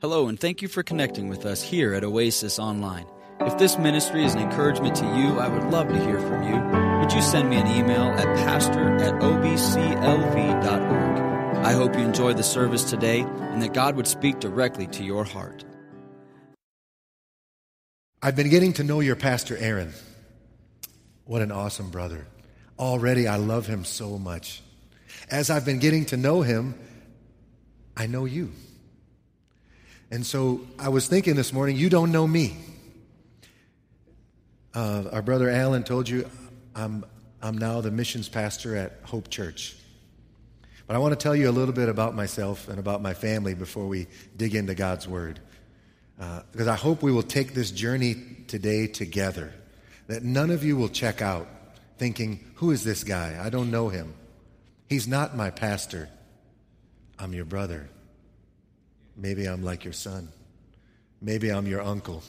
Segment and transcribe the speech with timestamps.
[0.00, 3.04] Hello, and thank you for connecting with us here at Oasis Online.
[3.40, 7.00] If this ministry is an encouragement to you, I would love to hear from you.
[7.00, 10.62] Would you send me an email at pastor at obclv.org?
[11.66, 15.24] I hope you enjoyed the service today and that God would speak directly to your
[15.24, 15.64] heart.
[18.22, 19.92] I've been getting to know your pastor, Aaron.
[21.24, 22.24] What an awesome brother.
[22.78, 24.62] Already, I love him so much.
[25.28, 26.78] As I've been getting to know him,
[27.96, 28.52] I know you.
[30.10, 32.56] And so I was thinking this morning, you don't know me.
[34.74, 36.28] Uh, our brother Alan told you
[36.74, 37.04] I'm,
[37.42, 39.76] I'm now the missions pastor at Hope Church.
[40.86, 43.54] But I want to tell you a little bit about myself and about my family
[43.54, 44.06] before we
[44.36, 45.40] dig into God's Word.
[46.18, 49.52] Uh, because I hope we will take this journey today together.
[50.06, 51.46] That none of you will check out
[51.98, 53.38] thinking, who is this guy?
[53.40, 54.14] I don't know him.
[54.88, 56.08] He's not my pastor.
[57.18, 57.90] I'm your brother.
[59.18, 60.28] Maybe I'm like your son.
[61.20, 62.22] Maybe I'm your uncle.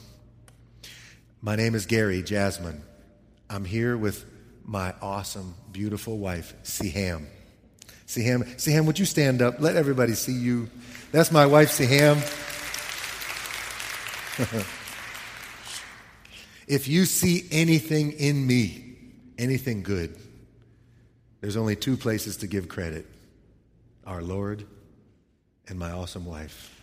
[1.40, 2.82] My name is Gary Jasmine.
[3.48, 4.26] I'm here with
[4.64, 7.26] my awesome, beautiful wife, Siham.
[8.08, 9.60] Siham, Siham, would you stand up?
[9.60, 10.68] Let everybody see you.
[11.12, 12.16] That's my wife, Siham.
[16.66, 18.96] if you see anything in me,
[19.38, 20.16] anything good,
[21.40, 23.06] there's only two places to give credit
[24.04, 24.64] our Lord
[25.68, 26.79] and my awesome wife.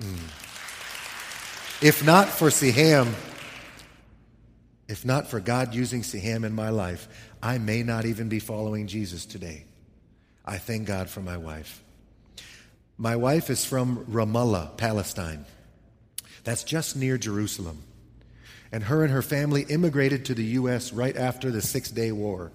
[0.00, 1.82] Mm.
[1.82, 3.14] If not for Siham,
[4.88, 7.08] if not for God using Siham in my life,
[7.42, 9.64] I may not even be following Jesus today.
[10.44, 11.82] I thank God for my wife.
[12.98, 15.46] My wife is from Ramallah, Palestine.
[16.44, 17.82] That's just near Jerusalem.
[18.72, 20.92] And her and her family immigrated to the U.S.
[20.92, 22.52] right after the Six Day War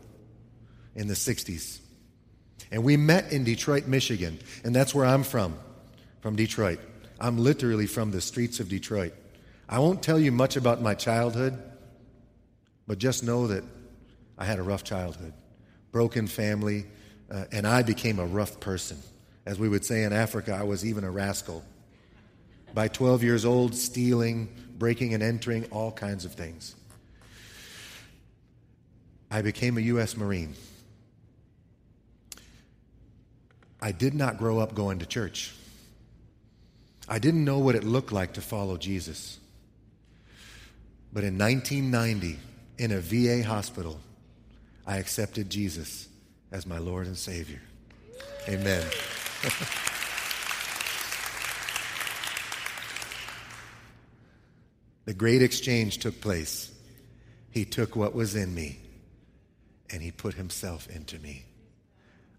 [0.95, 1.79] in the 60s.
[2.71, 4.39] And we met in Detroit, Michigan.
[4.63, 5.57] And that's where I'm from,
[6.21, 6.79] from Detroit.
[7.19, 9.13] I'm literally from the streets of Detroit.
[9.67, 11.57] I won't tell you much about my childhood,
[12.87, 13.63] but just know that
[14.37, 15.33] I had a rough childhood,
[15.91, 16.85] broken family,
[17.31, 18.97] uh, and I became a rough person.
[19.45, 21.63] As we would say in Africa, I was even a rascal.
[22.73, 26.75] By 12 years old, stealing, breaking and entering, all kinds of things.
[29.31, 30.17] I became a U.S.
[30.17, 30.53] Marine.
[33.81, 35.53] I did not grow up going to church.
[37.07, 39.39] I didn't know what it looked like to follow Jesus.
[41.13, 42.39] But in 1990,
[42.77, 43.99] in a VA hospital,
[44.87, 46.07] I accepted Jesus
[46.51, 47.61] as my Lord and Savior.
[48.49, 48.81] Amen.
[55.05, 56.71] the great exchange took place.
[57.51, 58.79] He took what was in me
[59.91, 61.45] and he put himself into me.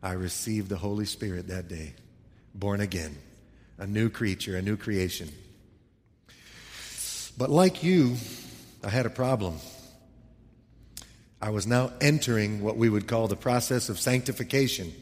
[0.02, 1.94] I received the Holy Spirit that day,
[2.54, 3.16] born again
[3.78, 5.30] a new creature, a new creation.
[7.38, 8.16] But like you,
[8.82, 9.58] I had a problem.
[11.40, 14.92] I was now entering what we would call the process of sanctification.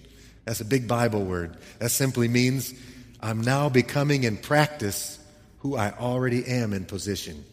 [0.45, 1.57] That's a big Bible word.
[1.79, 2.75] That simply means
[3.21, 5.19] I'm now becoming in practice
[5.59, 7.45] who I already am in position.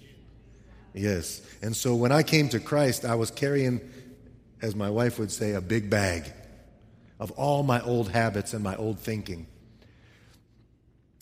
[0.94, 1.42] Yes.
[1.62, 3.80] And so when I came to Christ, I was carrying,
[4.62, 6.32] as my wife would say, a big bag
[7.20, 9.48] of all my old habits and my old thinking.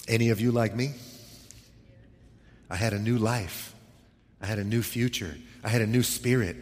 [0.09, 0.91] Any of you like me?
[2.69, 3.73] I had a new life.
[4.41, 5.37] I had a new future.
[5.63, 6.57] I had a new spirit.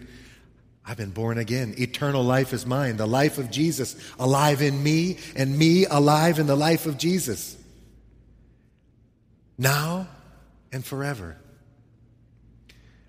[0.85, 1.75] I've been born again.
[1.77, 2.97] Eternal life is mine.
[2.97, 7.55] The life of Jesus alive in me, and me alive in the life of Jesus.
[9.57, 10.07] Now
[10.71, 11.37] and forever.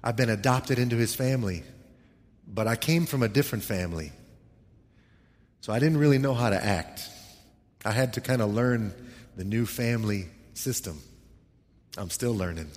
[0.03, 1.65] I've been adopted into his family,
[2.47, 4.13] but I came from a different family.
[5.61, 7.09] So I didn't really know how to act.
[7.85, 8.95] I had to kind of learn
[9.39, 11.01] the new family system.
[11.97, 12.69] I'm still learning.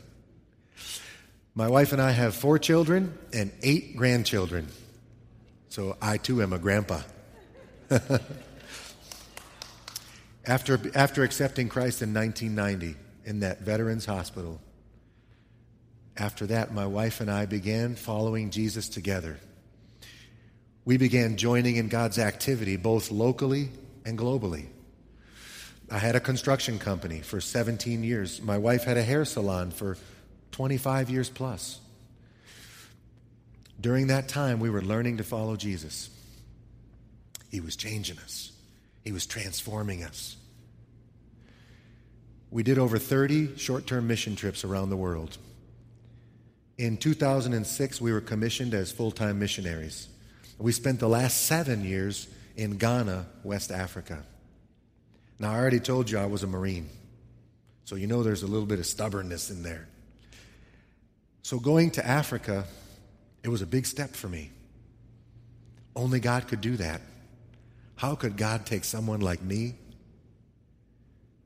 [1.55, 4.67] My wife and I have four children and eight grandchildren.
[5.69, 7.01] So I too am a grandpa.
[10.45, 12.95] after, after accepting Christ in 1990
[13.25, 14.61] in that Veterans Hospital,
[16.15, 19.39] after that, my wife and I began following Jesus together.
[20.85, 23.69] We began joining in God's activity both locally
[24.05, 24.67] and globally.
[25.91, 28.41] I had a construction company for 17 years.
[28.41, 29.97] My wife had a hair salon for
[30.51, 31.81] 25 years plus.
[33.79, 36.09] During that time, we were learning to follow Jesus.
[37.49, 38.53] He was changing us,
[39.03, 40.37] He was transforming us.
[42.51, 45.37] We did over 30 short term mission trips around the world.
[46.77, 50.07] In 2006, we were commissioned as full time missionaries.
[50.57, 54.23] We spent the last seven years in Ghana, West Africa.
[55.41, 56.87] Now, I already told you I was a Marine.
[57.85, 59.87] So you know there's a little bit of stubbornness in there.
[61.41, 62.65] So going to Africa,
[63.43, 64.51] it was a big step for me.
[65.95, 67.01] Only God could do that.
[67.95, 69.73] How could God take someone like me,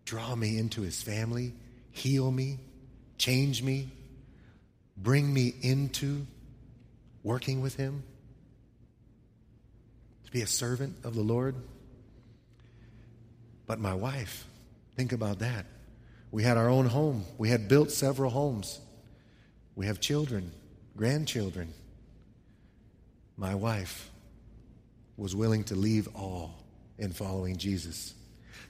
[0.03, 1.53] draw me into his family,
[1.91, 2.59] heal me,
[3.17, 3.89] change me,
[4.97, 6.27] bring me into
[7.23, 8.03] working with him?
[10.25, 11.55] To be a servant of the Lord?
[13.65, 14.45] But my wife,
[14.95, 15.65] think about that.
[16.31, 17.25] We had our own home.
[17.37, 18.79] We had built several homes.
[19.75, 20.51] We have children,
[20.95, 21.73] grandchildren.
[23.37, 24.09] My wife
[25.17, 26.63] was willing to leave all
[26.97, 28.13] in following Jesus.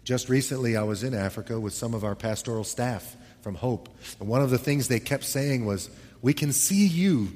[0.03, 3.89] Just recently, I was in Africa with some of our pastoral staff from Hope.
[4.19, 5.89] And one of the things they kept saying was,
[6.21, 7.31] We can see you.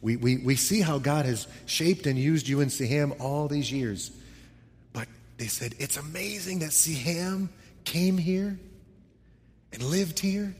[0.00, 3.72] We, we, we see how God has shaped and used you in Siham all these
[3.72, 4.10] years.
[5.36, 7.48] They said, It's amazing that Siham
[7.84, 8.58] came here
[9.72, 10.54] and lived here,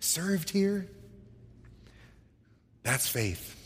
[0.00, 0.86] served here.
[2.82, 3.56] That's faith.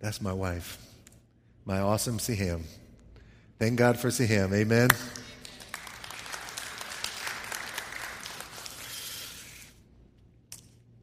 [0.00, 0.78] That's my wife,
[1.64, 2.62] my awesome Siham.
[3.58, 4.52] Thank God for Siham.
[4.54, 4.88] Amen.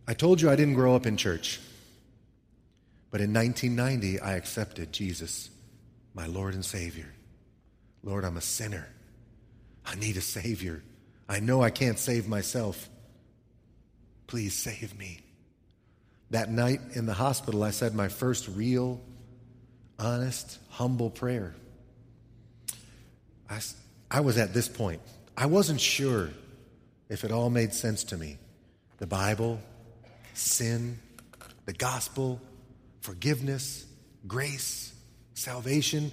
[0.07, 1.59] I told you I didn't grow up in church.
[3.11, 5.49] But in 1990, I accepted Jesus,
[6.13, 7.13] my Lord and Savior.
[8.03, 8.87] Lord, I'm a sinner.
[9.85, 10.83] I need a Savior.
[11.29, 12.89] I know I can't save myself.
[14.27, 15.21] Please save me.
[16.31, 18.99] That night in the hospital, I said my first real,
[19.97, 21.55] honest, humble prayer.
[23.49, 23.59] I,
[24.11, 25.01] I was at this point.
[25.37, 26.29] I wasn't sure
[27.09, 28.37] if it all made sense to me.
[28.97, 29.61] The Bible,
[30.33, 30.99] sin,
[31.65, 32.41] the gospel,
[33.01, 33.85] forgiveness,
[34.27, 34.93] grace,
[35.33, 36.11] salvation.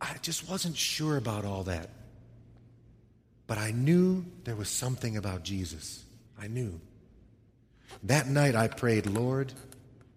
[0.00, 1.90] I just wasn't sure about all that.
[3.46, 6.04] But I knew there was something about Jesus.
[6.40, 6.80] I knew.
[8.02, 9.52] That night I prayed, Lord,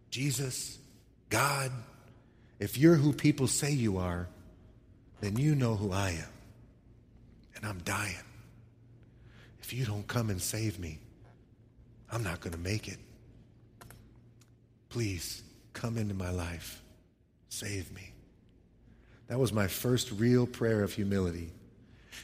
[0.10, 0.80] Jesus,
[1.30, 1.72] God,
[2.60, 4.28] if you're who people say you are,
[5.22, 6.34] then you know who I am.
[7.56, 8.16] And I'm dying.
[9.62, 11.00] If you don't come and save me,
[12.12, 12.98] I'm not going to make it.
[14.90, 15.44] Please
[15.74, 16.82] come into my life.
[17.50, 18.12] Save me.
[19.30, 21.52] That was my first real prayer of humility.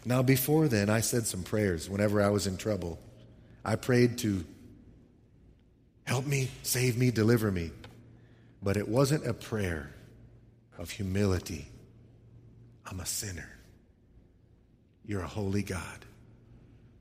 [0.06, 3.00] Now, before then, I said some prayers whenever I was in trouble.
[3.64, 4.44] I prayed to
[6.04, 7.72] help me, save me, deliver me.
[8.62, 9.92] But it wasn't a prayer
[10.80, 11.68] of humility.
[12.88, 13.50] I'm a sinner.
[15.06, 16.06] You're a holy God.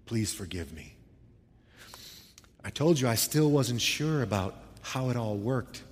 [0.05, 0.95] Please forgive me.
[2.63, 5.83] I told you I still wasn't sure about how it all worked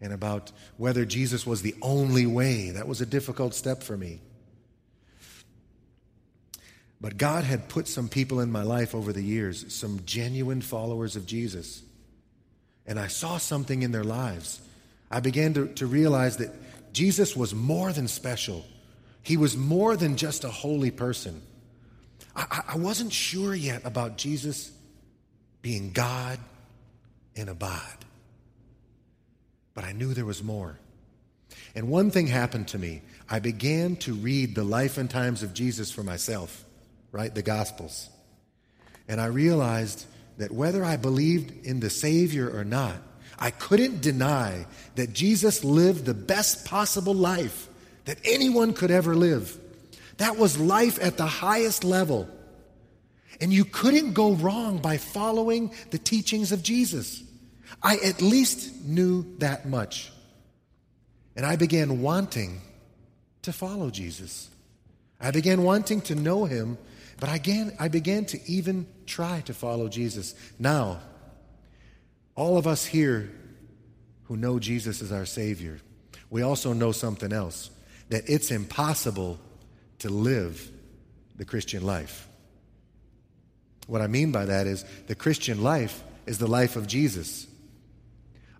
[0.00, 2.70] and about whether Jesus was the only way.
[2.70, 4.20] That was a difficult step for me.
[7.00, 11.16] But God had put some people in my life over the years, some genuine followers
[11.16, 11.82] of Jesus.
[12.86, 14.60] And I saw something in their lives.
[15.10, 16.50] I began to, to realize that
[16.92, 18.64] Jesus was more than special,
[19.22, 21.42] He was more than just a holy person.
[22.36, 24.72] I, I wasn't sure yet about Jesus
[25.62, 26.38] being God
[27.34, 28.03] in a bod,
[29.74, 30.78] but I knew there was more.
[31.74, 33.02] And one thing happened to me.
[33.28, 36.64] I began to read the life and times of Jesus for myself
[37.14, 37.32] right?
[37.32, 38.10] The Gospels.
[39.06, 40.04] And I realized
[40.38, 42.96] that whether I believed in the Savior or not,
[43.38, 44.66] I couldn't deny
[44.96, 47.68] that Jesus lived the best possible life
[48.06, 49.56] that anyone could ever live.
[50.16, 52.28] That was life at the highest level.
[53.40, 57.22] And you couldn't go wrong by following the teachings of Jesus.
[57.82, 60.12] I at least knew that much.
[61.36, 62.60] And I began wanting
[63.42, 64.48] to follow Jesus.
[65.20, 66.78] I began wanting to know him
[67.18, 70.34] but I began, I began to even try to follow Jesus.
[70.58, 71.00] Now,
[72.34, 73.30] all of us here
[74.24, 75.78] who know Jesus as our Savior,
[76.30, 77.70] we also know something else
[78.08, 79.38] that it's impossible
[80.00, 80.70] to live
[81.36, 82.28] the Christian life.
[83.86, 87.46] What I mean by that is the Christian life is the life of Jesus.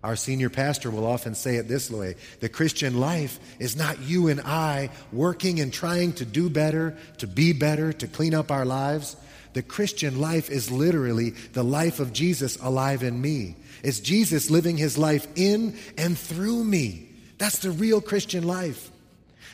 [0.05, 4.27] Our senior pastor will often say it this way the Christian life is not you
[4.27, 8.65] and I working and trying to do better, to be better, to clean up our
[8.65, 9.15] lives.
[9.53, 13.55] The Christian life is literally the life of Jesus alive in me.
[13.81, 17.09] It's Jesus living his life in and through me.
[17.39, 18.91] That's the real Christian life.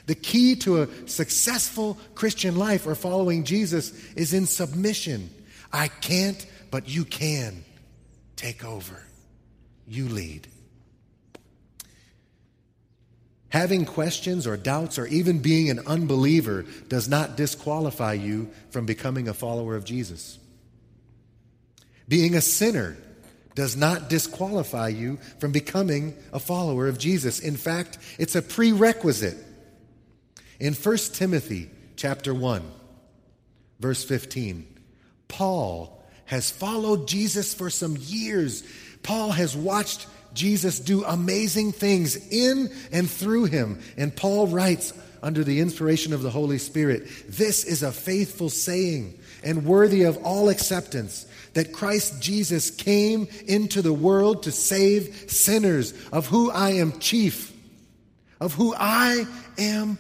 [0.08, 5.30] The key to a successful Christian life or following Jesus is in submission.
[5.72, 7.64] I can't, but you can.
[8.36, 9.02] Take over
[9.92, 10.48] you lead.
[13.50, 19.28] Having questions or doubts or even being an unbeliever does not disqualify you from becoming
[19.28, 20.40] a follower of Jesus.
[22.08, 22.96] Being a sinner
[23.54, 27.40] does not disqualify you from becoming a follower of Jesus.
[27.40, 29.38] In fact, it's a prerequisite.
[30.62, 32.64] In 1 Timothy chapter 1,
[33.82, 34.66] verse 15,
[35.28, 38.64] Paul has followed Jesus for some years.
[39.04, 43.80] Paul has watched Jesus do amazing things in and through him.
[43.98, 44.94] And Paul writes
[45.24, 50.24] under the inspiration of the Holy Spirit This is a faithful saying and worthy of
[50.24, 56.72] all acceptance that Christ Jesus came into the world to save sinners, of who I
[56.72, 57.52] am chief,
[58.40, 59.26] of who I
[59.58, 59.98] am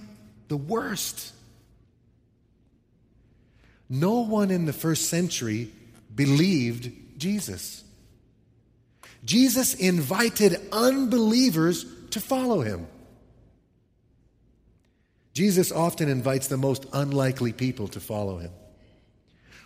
[0.47, 1.33] the worst.
[3.89, 5.71] No one in the first century
[6.15, 7.83] believed Jesus.
[9.23, 12.87] Jesus invited unbelievers to follow him.
[15.33, 18.51] Jesus often invites the most unlikely people to follow him.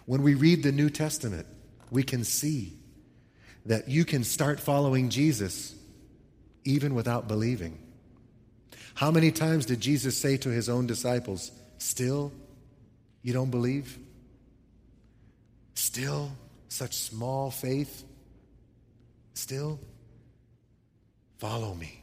[0.05, 1.47] When we read the New Testament,
[1.89, 2.77] we can see
[3.65, 5.73] that you can start following Jesus
[6.63, 7.79] even without believing.
[8.93, 12.31] How many times did Jesus say to his own disciples, Still,
[13.23, 13.97] you don't believe?
[15.73, 16.31] Still,
[16.69, 18.03] such small faith?
[19.35, 19.79] Still,
[21.37, 22.01] follow me.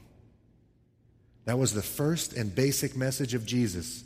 [1.44, 4.04] That was the first and basic message of Jesus.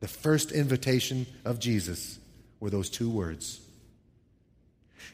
[0.00, 2.18] The first invitation of Jesus
[2.58, 3.60] were those two words.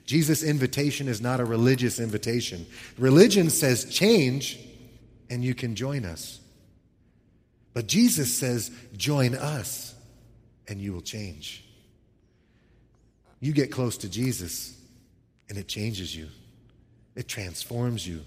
[0.07, 2.65] Jesus' invitation is not a religious invitation.
[2.97, 4.59] Religion says change
[5.29, 6.41] and you can join us.
[7.75, 9.95] But Jesus says, join us
[10.67, 11.65] and you will change.
[13.41, 14.75] You get close to Jesus
[15.49, 16.29] and it changes you,
[17.19, 18.25] it transforms you.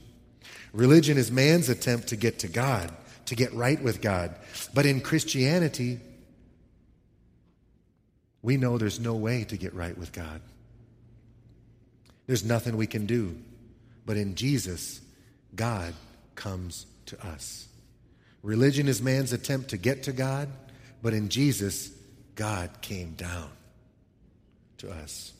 [0.73, 2.91] Religion is man's attempt to get to God,
[3.27, 4.35] to get right with God.
[4.73, 6.01] But in Christianity,
[8.41, 10.41] we know there's no way to get right with God.
[12.27, 13.37] There's nothing we can do.
[14.05, 14.99] But in Jesus,
[15.55, 15.93] God
[16.35, 17.69] comes to us.
[18.43, 20.49] Religion is man's attempt to get to God,
[21.01, 21.91] but in Jesus,
[22.35, 23.51] God came down
[24.79, 25.31] to us.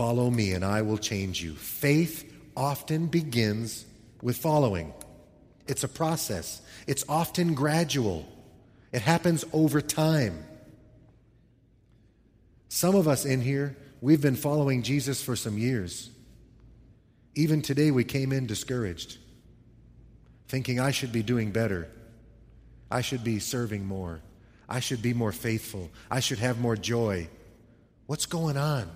[0.00, 1.52] Follow me, and I will change you.
[1.52, 2.24] Faith
[2.56, 3.84] often begins
[4.22, 4.94] with following.
[5.66, 8.26] It's a process, it's often gradual,
[8.92, 10.42] it happens over time.
[12.70, 16.08] Some of us in here, we've been following Jesus for some years.
[17.34, 19.18] Even today, we came in discouraged,
[20.48, 21.90] thinking, I should be doing better.
[22.90, 24.22] I should be serving more.
[24.66, 25.90] I should be more faithful.
[26.10, 27.28] I should have more joy.
[28.06, 28.90] What's going on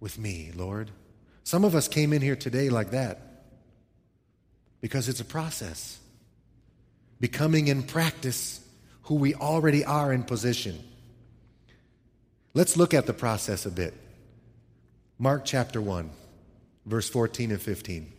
[0.00, 0.90] with me, Lord?
[1.44, 3.44] Some of us came in here today like that
[4.80, 5.98] because it's a process.
[7.20, 8.60] Becoming in practice
[9.02, 10.78] who we already are in position.
[12.52, 13.94] Let's look at the process a bit.
[15.18, 16.10] Mark chapter 1,
[16.84, 18.12] verse 14 and 15.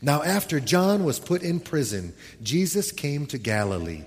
[0.00, 4.04] Now, after John was put in prison, Jesus came to Galilee,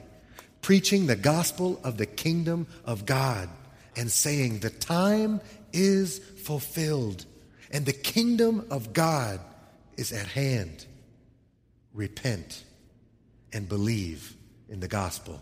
[0.61, 3.49] preaching the gospel of the kingdom of God
[3.95, 5.41] and saying, The time
[5.75, 7.25] is fulfilled
[7.71, 9.39] and the kingdom of God
[9.97, 10.85] is at hand.
[11.93, 12.63] Repent
[13.51, 14.35] and believe
[14.69, 15.41] in the gospel.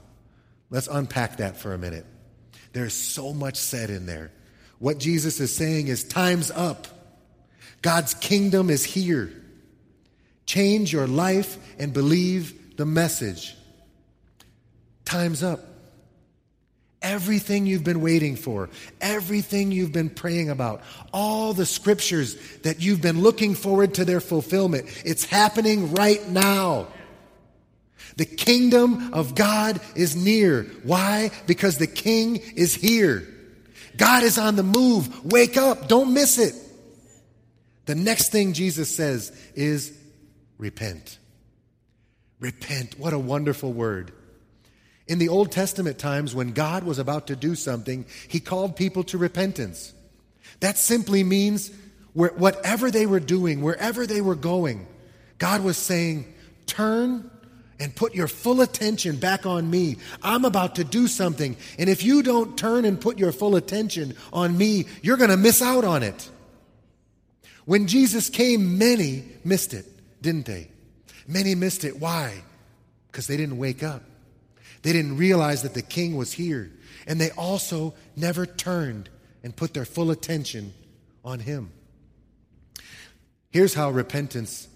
[0.69, 2.05] Let's unpack that for a minute.
[2.73, 4.31] There's so much said in there.
[4.79, 6.87] What Jesus is saying is time's up.
[7.81, 9.31] God's kingdom is here.
[10.45, 13.55] Change your life and believe the message.
[15.05, 15.59] Time's up.
[17.03, 18.69] Everything you've been waiting for,
[19.01, 20.81] everything you've been praying about,
[21.11, 26.87] all the scriptures that you've been looking forward to their fulfillment, it's happening right now.
[28.15, 30.63] The kingdom of God is near.
[30.83, 31.31] Why?
[31.45, 33.27] Because the king is here.
[33.97, 35.25] God is on the move.
[35.25, 35.87] Wake up.
[35.87, 36.55] Don't miss it.
[37.85, 39.97] The next thing Jesus says is
[40.57, 41.17] repent.
[42.39, 42.97] Repent.
[42.97, 44.11] What a wonderful word.
[45.07, 49.03] In the Old Testament times, when God was about to do something, he called people
[49.05, 49.93] to repentance.
[50.61, 51.71] That simply means
[52.13, 54.87] whatever they were doing, wherever they were going,
[55.39, 56.33] God was saying,
[56.65, 57.29] Turn
[57.79, 59.97] and put your full attention back on me.
[60.21, 61.57] I'm about to do something.
[61.77, 65.37] And if you don't turn and put your full attention on me, you're going to
[65.37, 66.29] miss out on it.
[67.65, 69.85] When Jesus came, many missed it,
[70.21, 70.69] didn't they?
[71.27, 71.99] Many missed it.
[71.99, 72.43] Why?
[73.11, 74.03] Because they didn't wake up.
[74.83, 76.71] They didn't realize that the king was here.
[77.07, 79.09] And they also never turned
[79.41, 80.73] and put their full attention
[81.25, 81.71] on him.
[83.49, 84.67] Here's how repentance,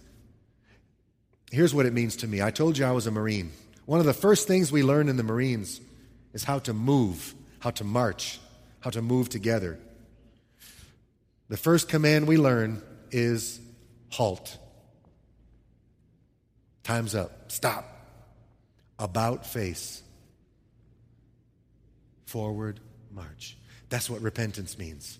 [1.52, 2.42] here's what it means to me.
[2.42, 3.52] I told you I was a Marine.
[3.86, 5.80] One of the first things we learn in the Marines
[6.34, 8.40] is how to move, how to march,
[8.82, 9.80] how to move together.
[11.50, 13.60] The first command we learn is
[14.10, 14.58] halt.
[16.84, 17.52] Time's up.
[17.52, 17.97] Stop.
[19.00, 20.02] About face.
[22.26, 22.80] Forward
[23.12, 23.58] march.
[23.90, 25.20] That's what repentance means.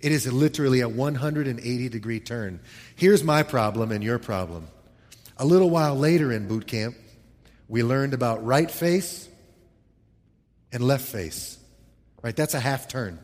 [0.00, 2.60] It is literally a 180 degree turn.
[2.96, 4.68] Here's my problem and your problem.
[5.36, 6.96] A little while later in boot camp,
[7.68, 9.28] we learned about right face
[10.72, 11.58] and left face.
[12.22, 12.36] Right?
[12.36, 13.18] That's a half turn.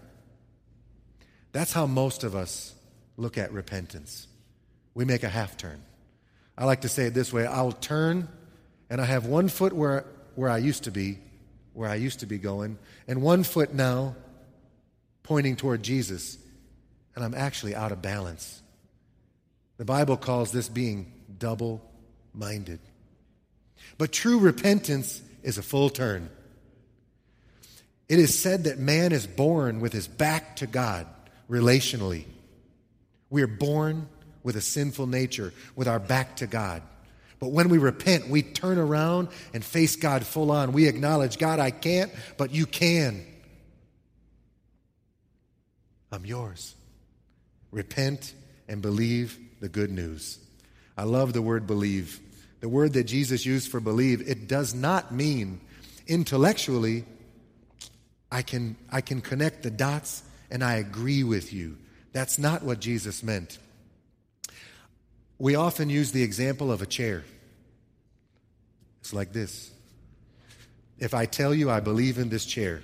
[1.53, 2.75] That's how most of us
[3.17, 4.27] look at repentance.
[4.95, 5.83] We make a half turn.
[6.57, 8.29] I like to say it this way I'll turn
[8.89, 11.19] and I have one foot where, where I used to be,
[11.73, 14.17] where I used to be going, and one foot now
[15.23, 16.39] pointing toward Jesus,
[17.15, 18.63] and I'm actually out of balance.
[19.77, 21.83] The Bible calls this being double
[22.33, 22.81] minded.
[23.99, 26.31] But true repentance is a full turn.
[28.09, 31.07] It is said that man is born with his back to God
[31.51, 32.25] relationally.
[33.31, 34.09] We are born
[34.43, 36.83] with a sinful nature, with our back to God.
[37.39, 40.73] But when we repent, we turn around and face God full on.
[40.73, 43.25] We acknowledge, God, I can't, but you can.
[46.11, 46.75] I'm yours.
[47.71, 48.33] Repent
[48.69, 50.39] and believe the good news.
[50.97, 52.21] I love the word believe.
[52.61, 55.61] The word that Jesus used for believe, it does not mean
[56.07, 57.05] intellectually,
[58.31, 61.77] I can, I can connect the dots and I agree with you.
[62.13, 63.59] That's not what Jesus meant.
[65.39, 67.25] We often use the example of a chair.
[69.01, 69.71] It's like this.
[70.99, 72.81] If I tell you I believe in this chair,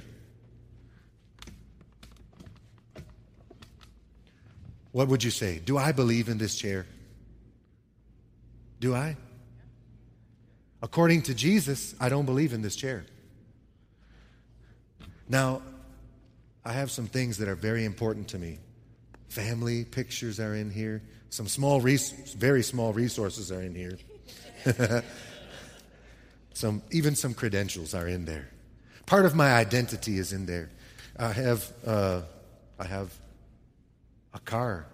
[4.92, 5.58] what would you say?
[5.58, 6.86] Do I believe in this chair?
[8.80, 9.16] Do I?
[10.82, 13.06] According to Jesus, I don't believe in this chair.
[15.28, 15.62] Now,
[16.64, 18.58] I have some things that are very important to me.
[19.28, 21.02] Family pictures are in here.
[21.32, 23.96] Some small, res- very small resources are in here.
[26.52, 28.50] some, even some credentials are in there.
[29.06, 30.68] Part of my identity is in there.
[31.18, 32.20] I have, uh,
[32.78, 33.14] I have
[34.34, 34.84] a car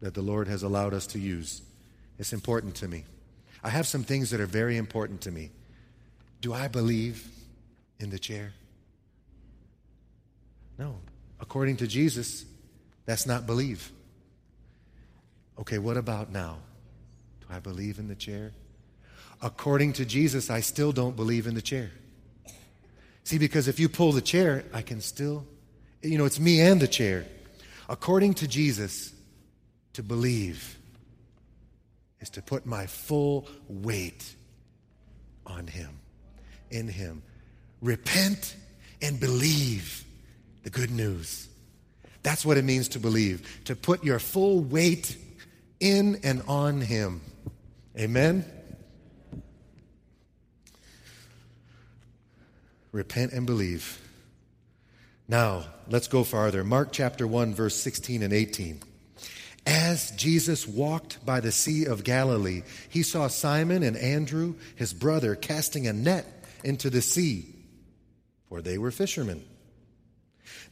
[0.00, 1.60] that the Lord has allowed us to use.
[2.20, 3.02] It's important to me.
[3.64, 5.50] I have some things that are very important to me.
[6.40, 7.26] Do I believe
[7.98, 8.52] in the chair?
[10.78, 11.00] No.
[11.40, 12.44] According to Jesus,
[13.06, 13.90] that's not believe.
[15.58, 16.58] Okay, what about now?
[17.40, 18.52] Do I believe in the chair?
[19.42, 21.90] According to Jesus, I still don't believe in the chair.
[23.24, 25.46] See, because if you pull the chair, I can still,
[26.02, 27.26] you know, it's me and the chair.
[27.88, 29.12] According to Jesus,
[29.94, 30.76] to believe
[32.20, 34.34] is to put my full weight
[35.46, 35.90] on Him,
[36.70, 37.22] in Him.
[37.80, 38.56] Repent
[39.00, 40.04] and believe
[40.62, 41.48] the good news.
[42.22, 45.16] That's what it means to believe, to put your full weight
[45.84, 47.20] in and on Him.
[47.96, 48.44] Amen?
[52.90, 54.00] Repent and believe.
[55.28, 56.64] Now, let's go farther.
[56.64, 58.80] Mark chapter 1, verse 16 and 18.
[59.66, 65.34] As Jesus walked by the Sea of Galilee, he saw Simon and Andrew, his brother,
[65.34, 66.26] casting a net
[66.62, 67.54] into the sea,
[68.48, 69.44] for they were fishermen.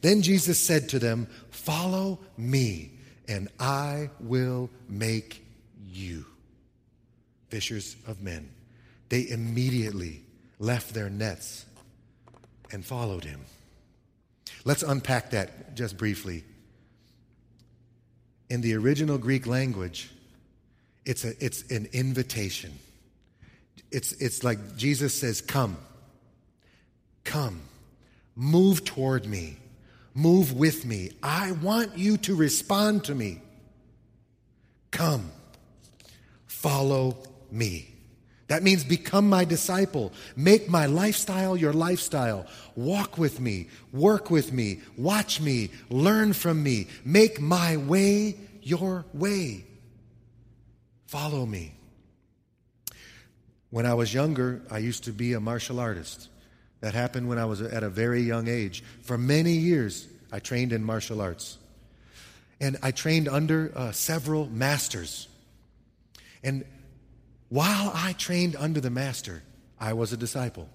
[0.01, 2.99] Then Jesus said to them, Follow me,
[3.33, 5.43] and I will make
[5.83, 6.23] you
[7.49, 8.51] fishers of men.
[9.09, 10.21] They immediately
[10.59, 11.65] left their nets
[12.71, 13.41] and followed him.
[14.65, 16.43] Let's unpack that just briefly.
[18.51, 20.11] In the original Greek language,
[21.03, 22.71] it's, a, it's an invitation.
[23.91, 25.77] It's, it's like Jesus says, Come,
[27.23, 27.61] come,
[28.35, 29.57] move toward me.
[30.13, 31.11] Move with me.
[31.21, 33.41] I want you to respond to me.
[34.91, 35.31] Come,
[36.45, 37.17] follow
[37.51, 37.89] me.
[38.47, 40.13] That means become my disciple.
[40.35, 42.45] Make my lifestyle your lifestyle.
[42.75, 43.69] Walk with me.
[43.91, 44.81] Work with me.
[44.97, 45.71] Watch me.
[45.89, 46.87] Learn from me.
[47.03, 49.65] Make my way your way.
[51.07, 51.73] Follow me.
[53.71, 56.29] When I was younger, I used to be a martial artist.
[56.83, 58.83] That happened when I was at a very young age.
[59.03, 61.57] For many years, I trained in martial arts.
[62.59, 65.29] And I trained under uh, several masters.
[66.43, 66.65] And
[67.47, 69.43] while I trained under the master,
[69.79, 70.67] I was a disciple.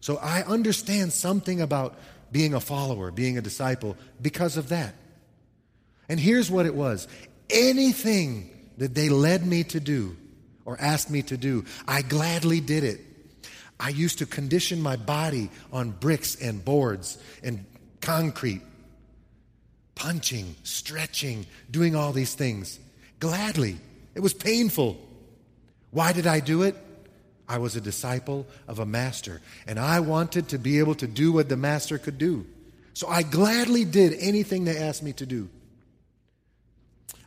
[0.00, 1.98] So I understand something about
[2.32, 4.94] being a follower, being a disciple, because of that.
[6.08, 7.08] And here's what it was
[7.50, 10.16] anything that they led me to do
[10.64, 13.02] or asked me to do, I gladly did it.
[13.78, 17.64] I used to condition my body on bricks and boards and
[18.00, 18.62] concrete,
[19.94, 22.78] punching, stretching, doing all these things.
[23.20, 23.78] Gladly.
[24.14, 24.96] It was painful.
[25.90, 26.76] Why did I do it?
[27.48, 31.32] I was a disciple of a master, and I wanted to be able to do
[31.32, 32.46] what the master could do.
[32.94, 35.50] So I gladly did anything they asked me to do.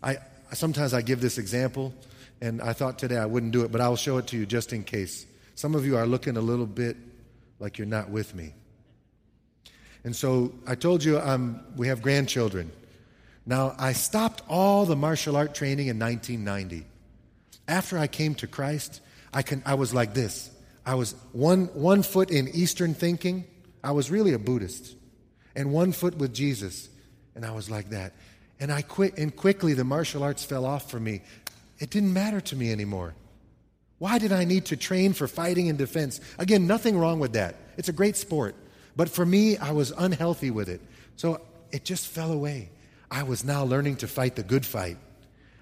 [0.01, 0.17] I
[0.53, 1.93] sometimes I give this example,
[2.41, 4.73] and I thought today I wouldn't do it, but I'll show it to you just
[4.73, 5.25] in case.
[5.57, 6.97] Some of you are looking a little bit
[7.57, 8.53] like you're not with me.
[10.03, 12.71] And so I told you um, we have grandchildren.
[13.43, 16.85] Now, I stopped all the martial art training in 1990.
[17.67, 19.01] After I came to Christ,
[19.33, 20.51] I, can, I was like this.
[20.85, 23.43] I was one, one foot in Eastern thinking.
[23.83, 24.95] I was really a Buddhist.
[25.55, 26.87] And one foot with Jesus.
[27.33, 28.13] And I was like that.
[28.59, 31.23] And I quit, and quickly the martial arts fell off for me.
[31.79, 33.15] It didn't matter to me anymore.
[33.99, 36.21] Why did I need to train for fighting and defense?
[36.37, 37.55] Again, nothing wrong with that.
[37.77, 38.55] It's a great sport.
[38.95, 40.81] But for me, I was unhealthy with it.
[41.15, 42.69] So it just fell away.
[43.09, 44.97] I was now learning to fight the good fight.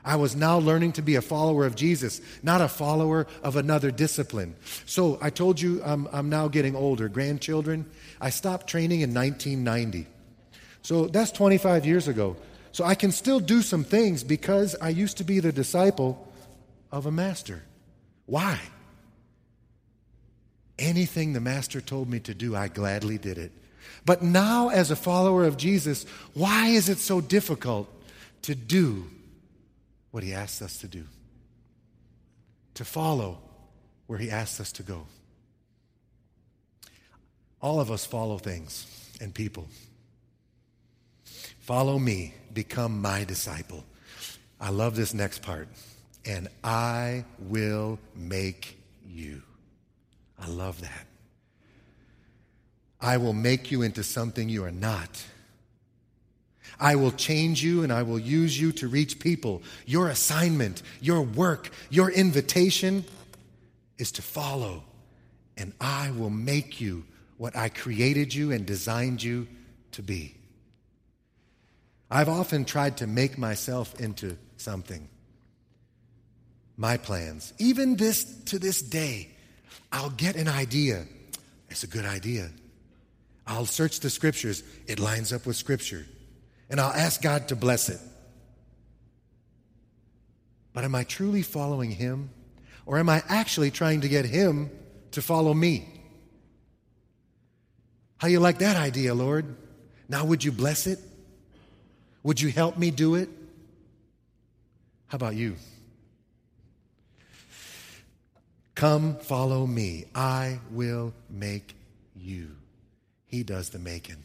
[0.03, 3.89] I was now learning to be a follower of Jesus, not a follower of another
[3.89, 4.55] discipline.
[4.85, 7.09] So I told you I'm, I'm now getting older.
[7.09, 7.89] Grandchildren,
[8.21, 10.05] I stopped training in 1990.
[10.83, 12.35] So that's 25 years ago.
[12.71, 16.31] So I can still do some things because I used to be the disciple
[16.91, 17.63] of a master.
[18.25, 18.59] Why?
[20.77, 23.51] Anything the master told me to do, I gladly did it.
[24.05, 27.89] But now, as a follower of Jesus, why is it so difficult
[28.43, 29.07] to do
[30.11, 31.05] what he asks us to do?
[32.75, 33.39] To follow
[34.07, 35.07] where he asks us to go.
[37.61, 38.85] All of us follow things
[39.21, 39.67] and people.
[41.61, 43.83] Follow me, become my disciple.
[44.59, 45.67] I love this next part.
[46.25, 49.41] And I will make you.
[50.39, 51.05] I love that.
[52.99, 55.23] I will make you into something you are not.
[56.79, 59.61] I will change you and I will use you to reach people.
[59.85, 63.05] Your assignment, your work, your invitation
[63.97, 64.83] is to follow,
[65.55, 67.05] and I will make you
[67.37, 69.47] what I created you and designed you
[69.91, 70.35] to be.
[72.09, 75.07] I've often tried to make myself into something.
[76.77, 77.53] My plans.
[77.57, 79.29] Even this to this day,
[79.91, 81.05] I'll get an idea.
[81.69, 82.49] It's a good idea.
[83.47, 84.63] I'll search the scriptures.
[84.87, 86.05] It lines up with scripture.
[86.69, 87.99] And I'll ask God to bless it.
[90.73, 92.29] But am I truly following Him?
[92.85, 94.69] Or am I actually trying to get Him
[95.11, 95.87] to follow me?
[98.17, 99.55] How you like that idea, Lord?
[100.09, 100.99] Now, would you bless it?
[102.23, 103.29] Would you help me do it?
[105.07, 105.55] How about you?
[108.75, 110.05] Come follow me.
[110.13, 111.75] I will make
[112.15, 112.51] you.
[113.25, 114.23] He does the making.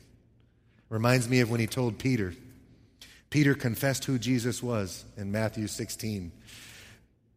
[0.89, 2.35] Reminds me of when he told Peter.
[3.31, 6.33] Peter confessed who Jesus was in Matthew 16.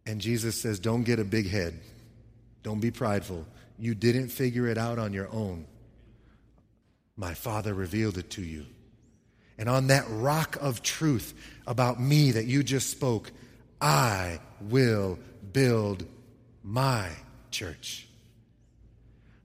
[0.07, 1.79] And Jesus says, Don't get a big head.
[2.63, 3.45] Don't be prideful.
[3.77, 5.67] You didn't figure it out on your own.
[7.15, 8.65] My Father revealed it to you.
[9.57, 11.33] And on that rock of truth
[11.67, 13.31] about me that you just spoke,
[13.79, 15.19] I will
[15.51, 16.05] build
[16.63, 17.09] my
[17.51, 18.07] church.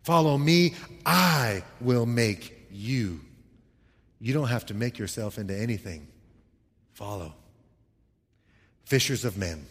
[0.02, 3.20] Follow me, I will make you.
[4.20, 6.08] You don't have to make yourself into anything.
[6.92, 7.34] Follow.
[8.84, 9.66] Fishers of men.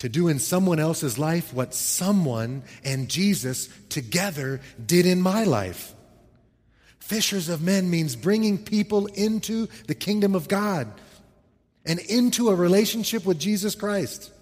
[0.00, 5.94] To do in someone else's life what someone and Jesus together did in my life.
[6.98, 10.88] Fishers of men means bringing people into the kingdom of God
[11.86, 14.32] and into a relationship with Jesus Christ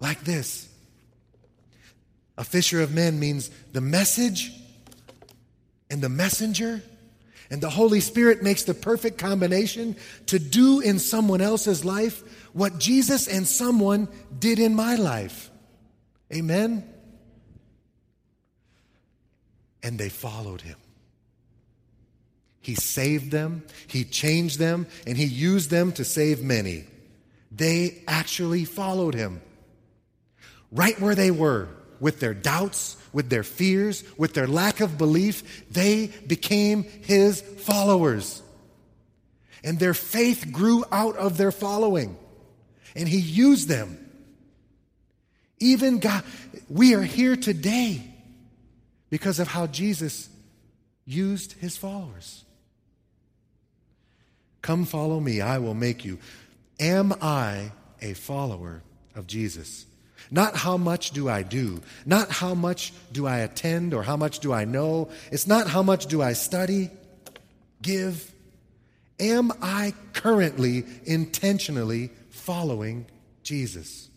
[0.00, 0.68] like this.
[2.36, 4.52] A fisher of men means the message
[5.90, 6.82] and the messenger
[7.50, 12.78] and the Holy Spirit makes the perfect combination to do in someone else's life what
[12.78, 14.08] Jesus and someone
[14.38, 15.50] did in my life.
[16.32, 16.88] Amen?
[19.82, 20.76] And they followed him.
[22.62, 26.84] He saved them, He changed them, and He used them to save many.
[27.50, 29.40] They actually followed Him
[30.72, 35.68] right where they were, with their doubts, with their fears, with their lack of belief,
[35.70, 38.42] they became his followers.
[39.62, 42.16] And their faith grew out of their following.
[42.96, 43.98] And he used them.
[45.58, 46.24] Even God,
[46.68, 48.02] we are here today
[49.10, 50.30] because of how Jesus
[51.04, 52.44] used his followers.
[54.62, 56.18] Come follow me, I will make you.
[56.78, 58.82] Am I a follower
[59.14, 59.84] of Jesus?
[60.30, 64.38] Not how much do I do, not how much do I attend or how much
[64.38, 65.08] do I know.
[65.32, 66.90] It's not how much do I study,
[67.82, 68.32] give.
[69.18, 73.06] Am I currently intentionally following
[73.42, 74.08] Jesus?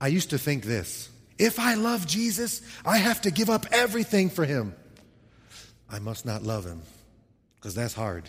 [0.00, 4.30] I used to think this if I love Jesus, I have to give up everything
[4.30, 4.74] for him.
[5.90, 6.82] I must not love him
[7.56, 8.28] because that's hard.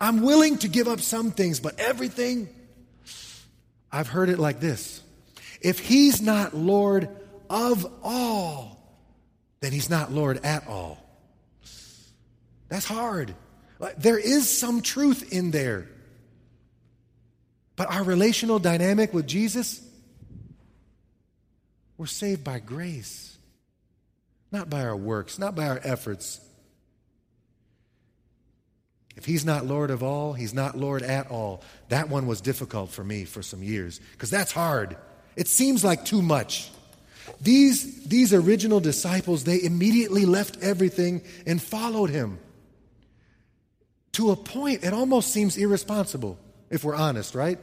[0.00, 2.48] I'm willing to give up some things, but everything,
[3.90, 5.00] I've heard it like this
[5.62, 7.08] if he's not Lord
[7.48, 8.78] of all,
[9.60, 10.98] then he's not Lord at all.
[12.68, 13.34] That's hard.
[13.98, 15.88] There is some truth in there.
[17.76, 19.80] But our relational dynamic with Jesus,
[21.96, 23.36] we're saved by grace,
[24.50, 26.40] not by our works, not by our efforts.
[29.16, 31.62] If he's not Lord of all, he's not Lord at all.
[31.88, 34.96] That one was difficult for me for some years because that's hard.
[35.36, 36.70] It seems like too much.
[37.40, 42.38] These, these original disciples, they immediately left everything and followed him.
[44.12, 46.38] To a point, it almost seems irresponsible,
[46.70, 47.58] if we're honest, right?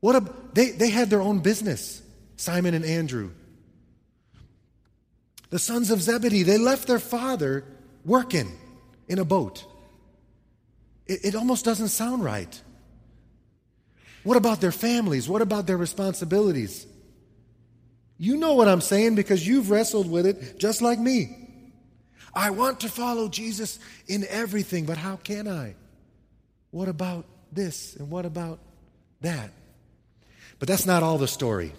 [0.00, 2.02] What a, they, they had their own business,
[2.36, 3.30] Simon and Andrew.
[5.50, 7.64] The sons of Zebedee, they left their father
[8.04, 8.52] working
[9.08, 9.64] in a boat.
[11.06, 12.60] It, it almost doesn't sound right.
[14.24, 15.28] What about their families?
[15.28, 16.86] What about their responsibilities?
[18.18, 21.36] You know what I'm saying because you've wrestled with it just like me.
[22.34, 25.74] I want to follow Jesus in everything, but how can I?
[26.70, 28.58] What about this and what about
[29.20, 29.50] that?
[30.58, 31.72] But that's not all the story.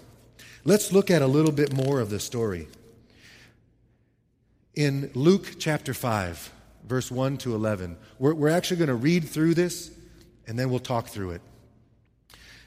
[0.63, 2.67] Let's look at a little bit more of the story.
[4.75, 6.51] In Luke chapter 5,
[6.87, 9.91] verse 1 to 11, we're, we're actually going to read through this
[10.47, 11.41] and then we'll talk through it.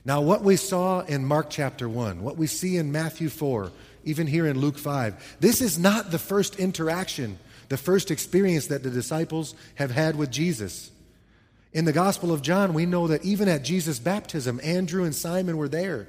[0.04, 3.70] Now, what we saw in Mark chapter 1, what we see in Matthew 4,
[4.04, 7.38] even here in Luke 5, this is not the first interaction,
[7.68, 10.90] the first experience that the disciples have had with Jesus.
[11.72, 15.56] In the Gospel of John, we know that even at Jesus' baptism, Andrew and Simon
[15.56, 16.08] were there.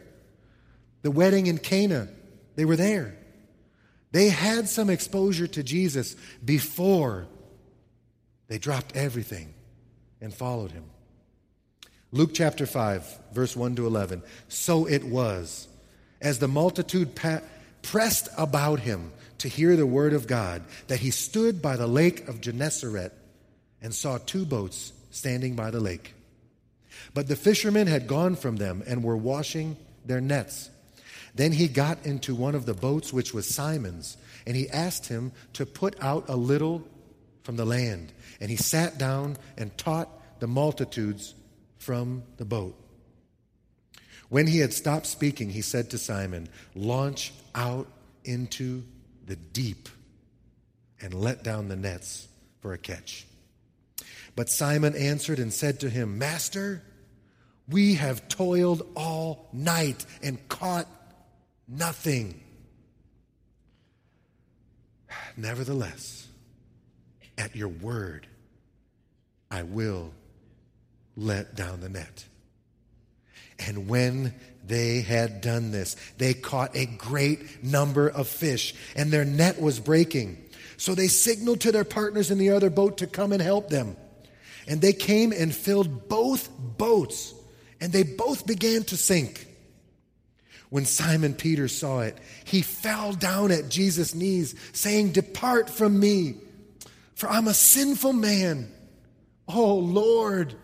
[1.04, 2.08] The wedding in Cana,
[2.56, 3.16] they were there.
[4.12, 7.28] They had some exposure to Jesus before
[8.48, 9.54] they dropped everything
[10.20, 10.86] and followed him.
[12.14, 14.22] Luke chapter 5, verse 1 to 11.
[14.48, 15.68] So it was,
[16.22, 17.42] as the multitude pa-
[17.82, 22.28] pressed about him to hear the word of God, that he stood by the lake
[22.28, 23.12] of Gennesaret
[23.82, 26.14] and saw two boats standing by the lake.
[27.16, 30.70] But the fishermen had gone from them and were washing their nets.
[31.34, 35.32] Then he got into one of the boats, which was Simon's, and he asked him
[35.54, 36.88] to put out a little
[37.42, 38.14] from the land.
[38.40, 41.34] And he sat down and taught the multitudes
[41.84, 42.80] from the boat.
[44.30, 47.88] When he had stopped speaking, he said to Simon, Launch out
[48.24, 48.84] into
[49.26, 49.90] the deep
[51.02, 52.28] and let down the nets
[52.62, 53.28] for a catch.
[54.36, 56.82] But Simon answered and said to him, Master,
[57.68, 60.88] we have toiled all night and caught
[61.68, 62.42] nothing.
[65.36, 66.28] Nevertheless,
[67.38, 68.26] at your word,
[69.52, 70.12] I will
[71.16, 72.26] let down the net.
[73.60, 74.34] And when
[74.66, 79.80] they had done this, they caught a great number of fish, and their net was
[79.80, 80.44] breaking.
[80.78, 83.96] So they signaled to their partners in the other boat to come and help them.
[84.68, 87.34] And they came and filled both boats,
[87.80, 89.48] and they both began to sink.
[90.70, 96.36] When Simon Peter saw it, he fell down at Jesus' knees, saying, Depart from me,
[97.14, 98.72] for I'm a sinful man.
[99.48, 100.56] Oh, Lord.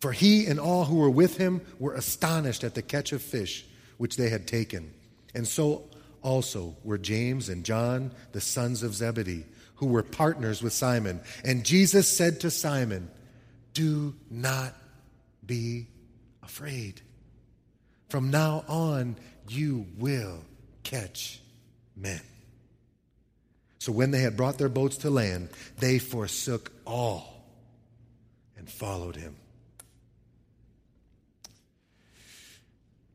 [0.00, 3.66] For he and all who were with him were astonished at the catch of fish
[3.98, 4.92] which they had taken.
[5.34, 5.84] And so
[6.22, 9.44] also were James and John, the sons of Zebedee,
[9.76, 11.20] who were partners with Simon.
[11.44, 13.10] And Jesus said to Simon,
[13.74, 14.74] Do not
[15.44, 15.86] be
[16.42, 17.02] afraid.
[18.08, 19.16] From now on,
[19.48, 20.44] you will
[20.82, 21.40] catch
[21.94, 22.20] men.
[23.78, 27.46] So when they had brought their boats to land, they forsook all
[28.56, 29.36] and followed him.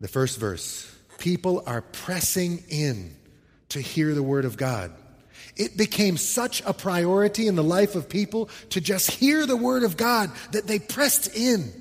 [0.02, 3.16] The first verse people are pressing in
[3.70, 4.92] to hear the word of God.
[5.56, 9.84] It became such a priority in the life of people to just hear the word
[9.84, 11.72] of God that they pressed in.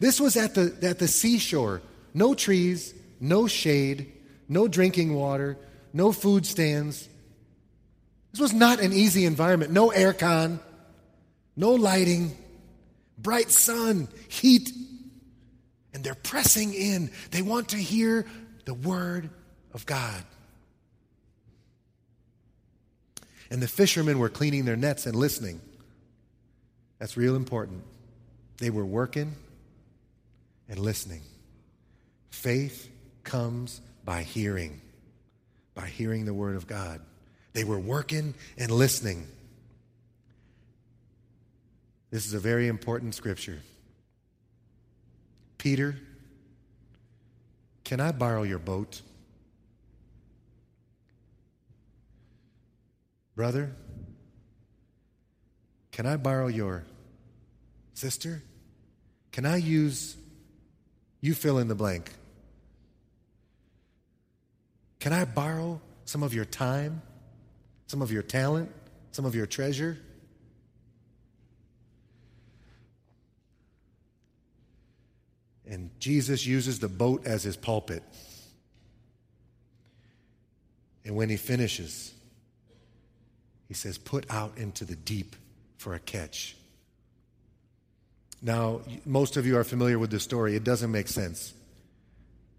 [0.00, 1.80] This was at the, at the seashore.
[2.12, 4.12] No trees, no shade,
[4.48, 5.56] no drinking water,
[5.92, 7.08] no food stands.
[8.32, 9.72] This was not an easy environment.
[9.72, 10.58] No aircon,
[11.56, 12.36] no lighting,
[13.16, 14.70] bright sun, heat
[15.98, 17.10] and they're pressing in.
[17.32, 18.24] They want to hear
[18.66, 19.30] the Word
[19.74, 20.22] of God.
[23.50, 25.60] And the fishermen were cleaning their nets and listening.
[27.00, 27.82] That's real important.
[28.58, 29.34] They were working
[30.68, 31.22] and listening.
[32.30, 32.88] Faith
[33.24, 34.80] comes by hearing,
[35.74, 37.00] by hearing the Word of God.
[37.54, 39.26] They were working and listening.
[42.12, 43.58] This is a very important scripture.
[45.68, 45.94] Peter,
[47.84, 49.02] can I borrow your boat?
[53.36, 53.76] Brother,
[55.92, 56.86] can I borrow your
[57.92, 58.42] sister?
[59.30, 60.16] Can I use,
[61.20, 62.14] you fill in the blank.
[65.00, 67.02] Can I borrow some of your time,
[67.88, 68.70] some of your talent,
[69.12, 69.98] some of your treasure?
[75.68, 78.02] And Jesus uses the boat as his pulpit.
[81.04, 82.12] And when he finishes,
[83.68, 85.36] he says, Put out into the deep
[85.76, 86.56] for a catch.
[88.40, 90.54] Now, most of you are familiar with the story.
[90.54, 91.52] It doesn't make sense.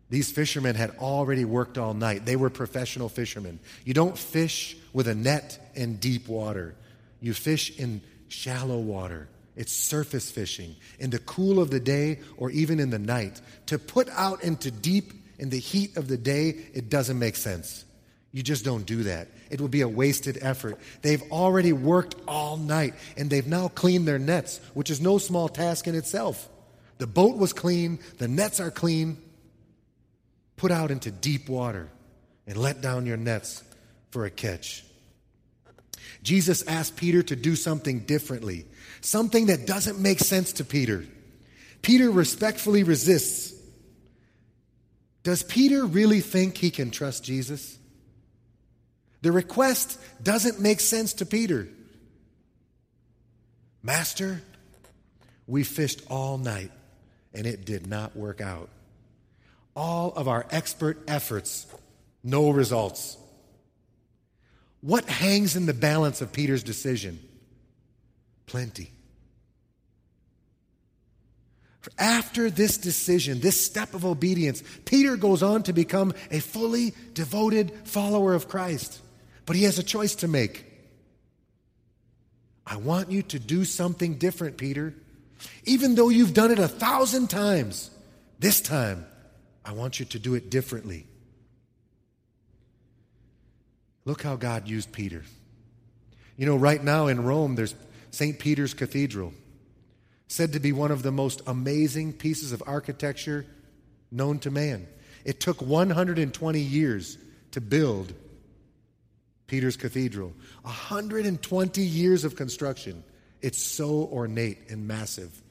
[0.10, 2.26] These fishermen had already worked all night.
[2.26, 3.60] They were professional fishermen.
[3.86, 6.76] You don't fish with a net in deep water,
[7.22, 9.28] you fish in shallow water.
[9.60, 13.42] It's surface fishing in the cool of the day or even in the night.
[13.66, 17.84] To put out into deep in the heat of the day, it doesn't make sense.
[18.32, 19.28] You just don't do that.
[19.50, 20.80] It would be a wasted effort.
[21.02, 25.50] They've already worked all night and they've now cleaned their nets, which is no small
[25.50, 26.48] task in itself.
[26.98, 29.18] The boat was clean, the nets are clean.
[30.56, 31.90] Put out into deep water
[32.48, 33.62] and let down your nets
[34.12, 34.86] for a catch.
[36.30, 38.68] Jesus asked Peter to do something differently,
[39.02, 41.04] something that doesn't make sense to Peter.
[41.82, 43.52] Peter respectfully resists.
[45.24, 47.80] Does Peter really think he can trust Jesus?
[49.24, 51.68] The request doesn't make sense to Peter.
[53.82, 54.40] Master,
[55.48, 56.70] we fished all night
[57.34, 58.70] and it did not work out.
[59.76, 61.66] All of our expert efforts,
[62.24, 63.18] no results.
[64.82, 67.20] What hangs in the balance of Peter's decision?
[68.46, 68.92] Plenty.
[71.98, 77.72] After this decision, this step of obedience, Peter goes on to become a fully devoted
[77.86, 79.02] follower of Christ.
[79.46, 80.66] But he has a choice to make.
[82.66, 84.94] I want you to do something different, Peter.
[85.64, 87.90] Even though you've done it a thousand times,
[88.40, 89.06] this time,
[89.66, 91.08] I want you to do it differently.
[94.06, 95.24] Look how God used Peter.
[96.38, 97.76] You know, right now in Rome, there's
[98.12, 98.40] St.
[98.40, 99.34] Peter's Cathedral,
[100.28, 103.46] said to be one of the most amazing pieces of architecture
[104.12, 104.88] known to man.
[105.26, 107.18] It took 120 years
[107.52, 108.14] to build
[109.48, 110.34] Peter's Cathedral.
[110.62, 113.04] 120 years of construction.
[113.42, 115.42] It's so ornate and massive.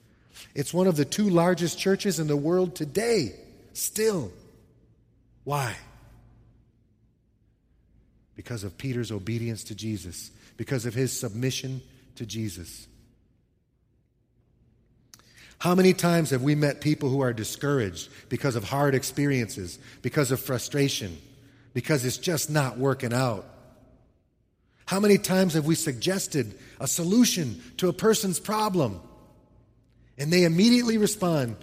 [0.55, 3.35] It's one of the two largest churches in the world today,
[3.73, 4.31] still.
[5.45, 5.77] Why?
[8.39, 11.83] Because of Peter's obedience to Jesus, because of his submission
[12.15, 12.87] to Jesus.
[15.59, 20.31] How many times have we met people who are discouraged because of hard experiences, because
[20.31, 21.19] of frustration,
[21.75, 23.45] because it's just not working out?
[24.87, 29.01] How many times have we suggested a solution to a person's problem
[30.17, 31.57] and they immediately respond,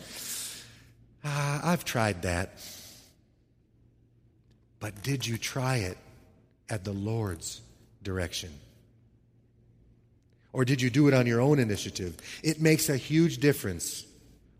[1.24, 2.60] ah, I've tried that.
[4.82, 5.98] But did you try it
[6.70, 7.62] at the Lord's
[8.04, 8.52] direction?
[10.54, 12.16] Or did you do it on your own initiative?
[12.42, 14.06] It makes a huge difference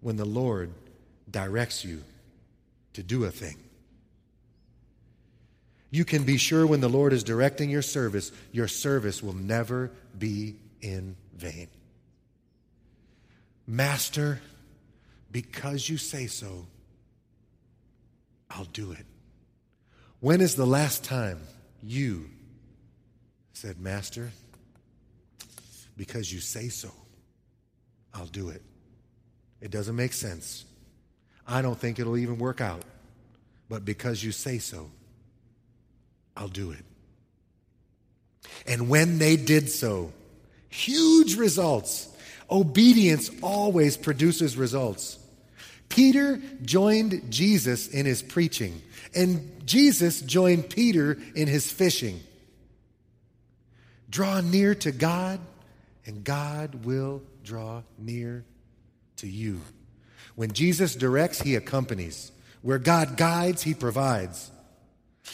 [0.02, 0.72] when the Lord
[1.30, 2.04] directs you
[2.94, 3.56] to do a thing.
[5.90, 9.92] You can be sure when the Lord is directing your service, your service will never
[10.18, 11.68] be in vain.
[13.66, 14.42] Master,
[15.32, 16.68] because you say so,
[18.50, 19.06] I'll do it.
[20.20, 21.40] When is the last time
[21.86, 22.30] you
[23.54, 24.32] said, Master,
[25.96, 26.92] because you say so,
[28.14, 28.62] I'll do it.
[29.62, 30.66] It doesn't make sense.
[31.48, 32.82] I don't think it'll even work out.
[33.70, 34.90] But because you say so,
[36.36, 36.84] I'll do it.
[38.68, 40.12] And when they did so,
[40.70, 42.10] huge results.
[42.50, 45.18] Obedience always produces results.
[45.90, 48.82] Peter joined Jesus in his preaching,
[49.14, 52.20] and Jesus joined Peter in his fishing.
[54.10, 55.40] Draw near to God,
[56.06, 58.46] and God will draw near
[59.18, 59.62] to you.
[60.36, 62.32] When Jesus directs, he accompanies.
[62.62, 64.52] Where God guides, he provides.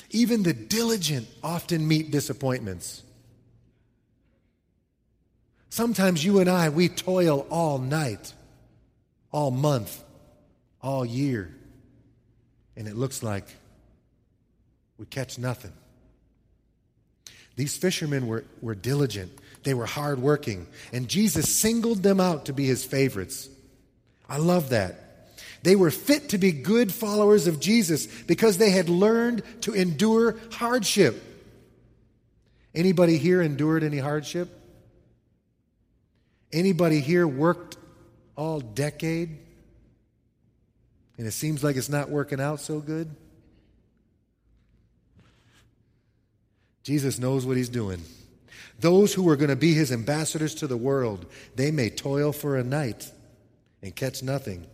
[0.09, 3.03] Even the diligent often meet disappointments.
[5.69, 8.33] Sometimes you and I, we toil all night,
[9.31, 10.03] all month,
[10.81, 11.53] all year,
[12.75, 13.45] and it looks like
[14.97, 15.73] we catch nothing.
[17.55, 19.31] These fishermen were, were diligent,
[19.63, 23.49] they were hardworking, and Jesus singled them out to be his favorites.
[24.27, 24.97] I love that.
[25.63, 30.39] They were fit to be good followers of Jesus because they had learned to endure
[30.51, 31.21] hardship.
[32.73, 34.49] Anybody here endured any hardship?
[36.51, 37.77] Anybody here worked
[38.35, 39.37] all decade
[41.21, 43.07] and it seems like it's not working out so good?
[46.81, 48.01] Jesus knows what he's doing.
[48.79, 52.57] Those who are going to be his ambassadors to the world, they may toil for
[52.57, 53.11] a night
[53.83, 54.65] and catch nothing,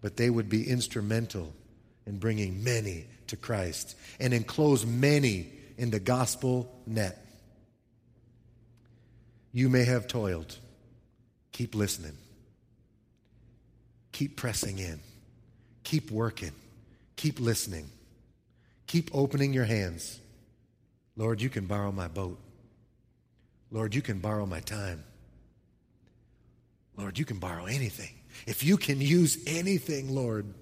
[0.00, 1.52] but they would be instrumental
[2.06, 7.18] in bringing many to Christ and enclose many in the gospel net.
[9.52, 10.56] You may have toiled.
[11.50, 12.16] Keep listening.
[14.12, 15.00] Keep pressing in.
[15.86, 16.50] Keep working.
[17.14, 17.88] Keep listening.
[18.88, 20.18] Keep opening your hands.
[21.16, 22.40] Lord, you can borrow my boat.
[23.70, 25.04] Lord, you can borrow my time.
[26.96, 28.10] Lord, you can borrow anything.
[28.48, 30.52] If you can use anything, Lord,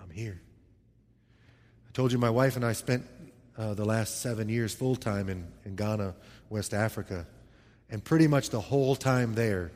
[0.00, 0.40] I'm here.
[1.86, 3.04] I told you my wife and I spent
[3.58, 6.14] uh, the last seven years full time in, in Ghana,
[6.48, 7.26] West Africa.
[7.90, 9.70] And pretty much the whole time there,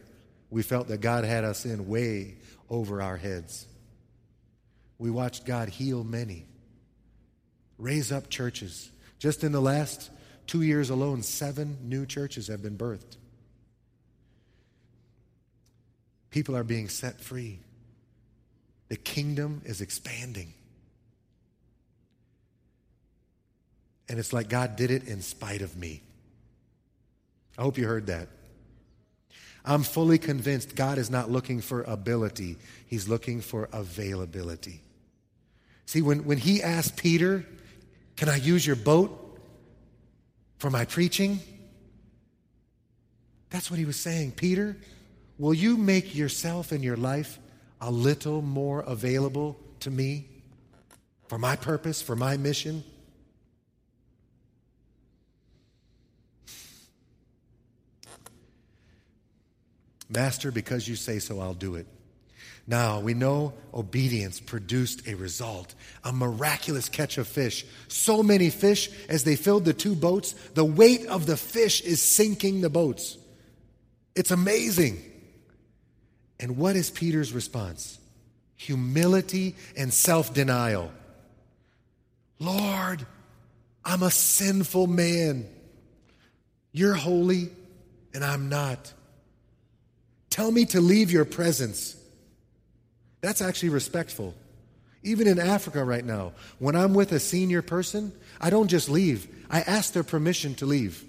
[0.51, 2.37] we felt that God had us in way
[2.71, 3.67] over our heads.
[4.99, 6.47] We watched God heal many
[7.79, 8.91] raise up churches.
[9.19, 10.11] Just in the last
[10.47, 13.17] two years alone, seven new churches have been birthed.
[16.31, 17.61] People are being set free.
[18.89, 20.53] The kingdom is expanding.
[24.09, 26.03] And it's like God did it in spite of me.
[27.59, 28.29] I hope you heard that.
[29.67, 32.57] I'm fully convinced God is not looking for ability,
[32.87, 34.81] He's looking for availability.
[35.87, 37.45] See, when, when He asked Peter
[38.17, 39.39] can I use your boat
[40.59, 41.39] for my preaching?
[43.51, 44.33] That's what he was saying.
[44.33, 44.77] Peter,
[45.39, 47.39] will you make yourself and your life
[47.81, 50.29] a little more available to me
[51.29, 52.83] for my purpose, for my mission?
[60.09, 61.87] Master, because you say so, I'll do it.
[62.69, 67.65] Now, we know obedience produced a result, a miraculous catch of fish.
[67.87, 72.03] So many fish, as they filled the two boats, the weight of the fish is
[72.03, 73.19] sinking the boats.
[74.17, 75.01] It's amazing.
[76.41, 77.99] And what is Peter's response?
[78.57, 80.91] Humility and self denial.
[82.41, 83.07] Lord,
[83.85, 85.49] I'm a sinful man.
[86.73, 87.51] You're holy,
[88.13, 88.93] and I'm not.
[90.37, 91.97] Tell me to leave your presence.
[93.23, 94.35] That's actually respectful.
[95.03, 99.29] Even in Africa right now, when I'm with a senior person, I don't just leave.
[99.49, 101.03] I ask their permission to leave.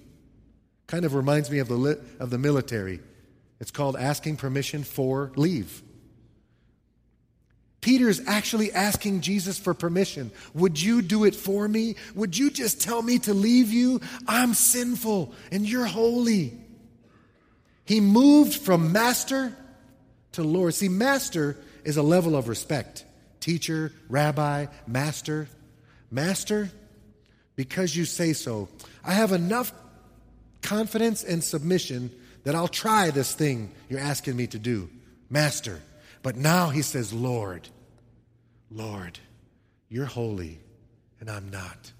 [0.87, 3.01] Kind of reminds me of the, of the military.
[3.59, 5.81] It's called asking permission for leave.
[7.81, 10.31] Peter's actually asking Jesus for permission.
[10.53, 11.97] Would you do it for me?
[12.15, 13.99] Would you just tell me to leave you?
[14.25, 16.61] I'm sinful and you're holy.
[17.87, 19.55] He moved from master
[20.33, 20.73] to Lord.
[20.73, 23.05] See, master is a level of respect
[23.39, 25.47] teacher, rabbi, master.
[26.11, 26.69] Master,
[27.55, 28.69] because you say so,
[29.03, 29.73] I have enough
[30.61, 32.11] confidence and submission
[32.43, 34.89] that I'll try this thing you're asking me to do.
[35.29, 35.81] Master.
[36.23, 37.67] But now he says, Lord,
[38.71, 39.19] Lord,
[39.89, 40.59] you're holy
[41.19, 41.91] and I'm not.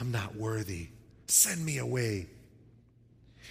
[0.00, 0.88] I'm not worthy.
[1.26, 2.26] Send me away.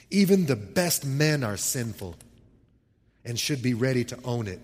[0.10, 2.16] Even the best men are sinful
[3.26, 4.62] and should be ready to own it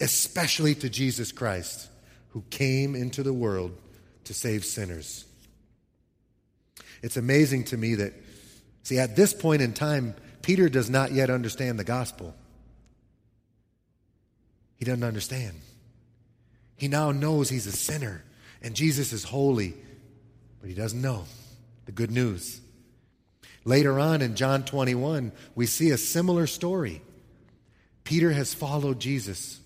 [0.00, 1.88] especially to Jesus Christ,
[2.30, 3.76] who came into the world
[4.24, 5.26] to save sinners.
[7.02, 8.14] It's amazing to me that,
[8.82, 12.34] see, at this point in time, Peter does not yet understand the gospel.
[14.76, 15.60] He doesn't understand.
[16.76, 18.24] He now knows he's a sinner
[18.62, 19.74] and Jesus is holy,
[20.60, 21.24] but he doesn't know
[21.84, 22.60] the good news.
[23.64, 27.02] Later on in John 21, we see a similar story.
[28.04, 29.60] Peter has followed Jesus.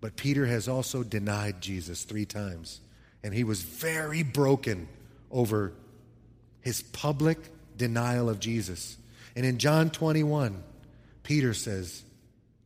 [0.00, 2.80] But Peter has also denied Jesus three times.
[3.22, 4.88] And he was very broken
[5.30, 5.74] over
[6.62, 7.38] his public
[7.76, 8.96] denial of Jesus.
[9.36, 10.62] And in John 21,
[11.22, 12.02] Peter says,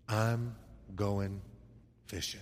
[0.09, 0.55] I'm
[0.95, 1.41] going
[2.07, 2.41] fishing.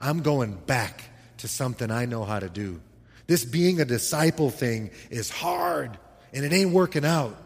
[0.00, 1.04] I'm going back
[1.38, 2.80] to something I know how to do.
[3.26, 5.98] This being a disciple thing is hard
[6.32, 7.36] and it ain't working out.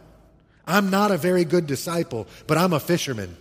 [0.67, 3.37] I'm not a very good disciple, but I'm a fisherman.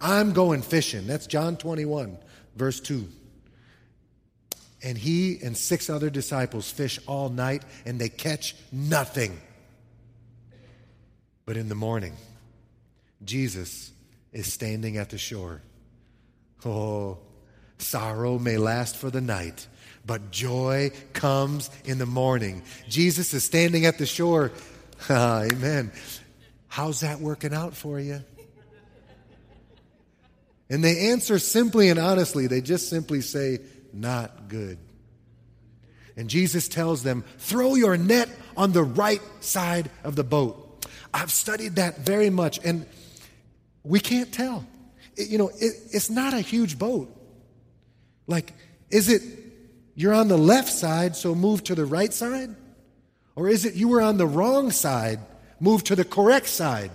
[0.00, 1.06] I'm going fishing.
[1.06, 2.18] That's John 21,
[2.56, 3.08] verse 2.
[4.82, 9.40] And he and six other disciples fish all night and they catch nothing.
[11.46, 12.14] But in the morning,
[13.24, 13.90] Jesus
[14.32, 15.62] is standing at the shore.
[16.64, 17.18] Oh,
[17.78, 19.66] sorrow may last for the night,
[20.06, 22.62] but joy comes in the morning.
[22.88, 24.52] Jesus is standing at the shore.
[25.10, 25.92] Amen.
[26.68, 28.22] How's that working out for you?
[30.70, 32.46] And they answer simply and honestly.
[32.46, 33.60] They just simply say,
[33.92, 34.78] Not good.
[36.16, 40.86] And Jesus tells them, Throw your net on the right side of the boat.
[41.14, 42.86] I've studied that very much, and
[43.82, 44.66] we can't tell.
[45.16, 47.14] It, you know, it, it's not a huge boat.
[48.26, 48.52] Like,
[48.90, 49.22] is it
[49.94, 52.54] you're on the left side, so move to the right side?
[53.38, 55.20] Or is it you were on the wrong side,
[55.60, 56.90] move to the correct side?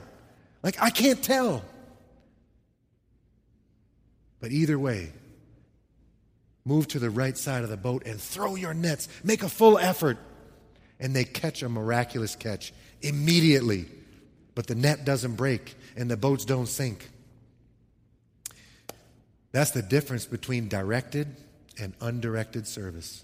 [0.61, 1.63] Like, I can't tell.
[4.41, 5.13] But either way,
[6.65, 9.07] move to the right side of the boat and throw your nets.
[9.23, 10.17] Make a full effort.
[10.99, 13.85] And they catch a miraculous catch immediately.
[14.53, 17.09] But the net doesn't break and the boats don't sink.
[19.53, 21.37] That's the difference between directed
[21.79, 23.23] and undirected service.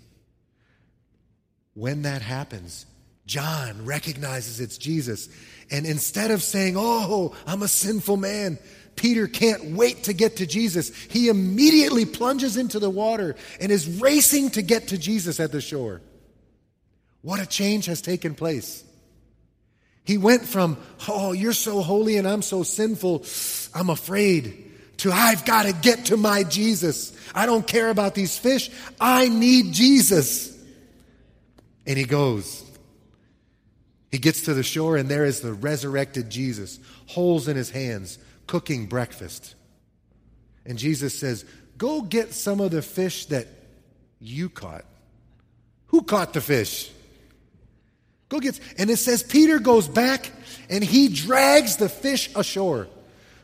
[1.74, 2.86] When that happens,
[3.30, 5.30] John recognizes it's Jesus.
[5.70, 8.58] And instead of saying, Oh, I'm a sinful man,
[8.96, 10.90] Peter can't wait to get to Jesus.
[10.96, 15.62] He immediately plunges into the water and is racing to get to Jesus at the
[15.62, 16.02] shore.
[17.22, 18.84] What a change has taken place.
[20.04, 20.78] He went from,
[21.08, 23.26] Oh, you're so holy and I'm so sinful,
[23.76, 27.16] I'm afraid, to I've got to get to my Jesus.
[27.36, 28.72] I don't care about these fish.
[29.00, 30.58] I need Jesus.
[31.86, 32.66] And he goes.
[34.12, 38.18] He gets to the shore, and there is the resurrected Jesus, holes in his hands,
[38.48, 39.56] cooking breakfast.
[40.66, 41.46] And Jesus says,
[41.78, 43.48] Go get some of the fish that
[44.20, 44.86] you caught.
[45.88, 46.92] Who caught the fish?
[48.28, 48.60] Go get.
[48.78, 50.32] And it says Peter goes back
[50.70, 52.88] and he drags the fish ashore.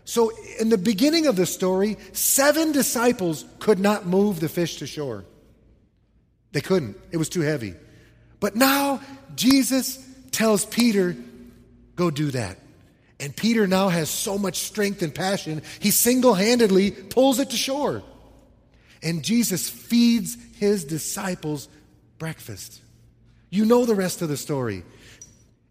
[0.08, 4.86] So, in the beginning of the story, seven disciples could not move the fish to
[4.86, 5.26] shore.
[6.52, 7.74] They couldn't, it was too heavy.
[8.40, 9.02] But now,
[9.36, 10.05] Jesus
[10.36, 11.16] tells Peter,
[11.96, 12.58] Go do that.
[13.20, 17.58] And Peter now has so much strength and passion, he single handedly pulls it to
[17.58, 18.04] shore.
[19.02, 21.70] And Jesus feeds his disciples
[22.18, 22.82] breakfast.
[23.50, 24.84] You know the rest of the story.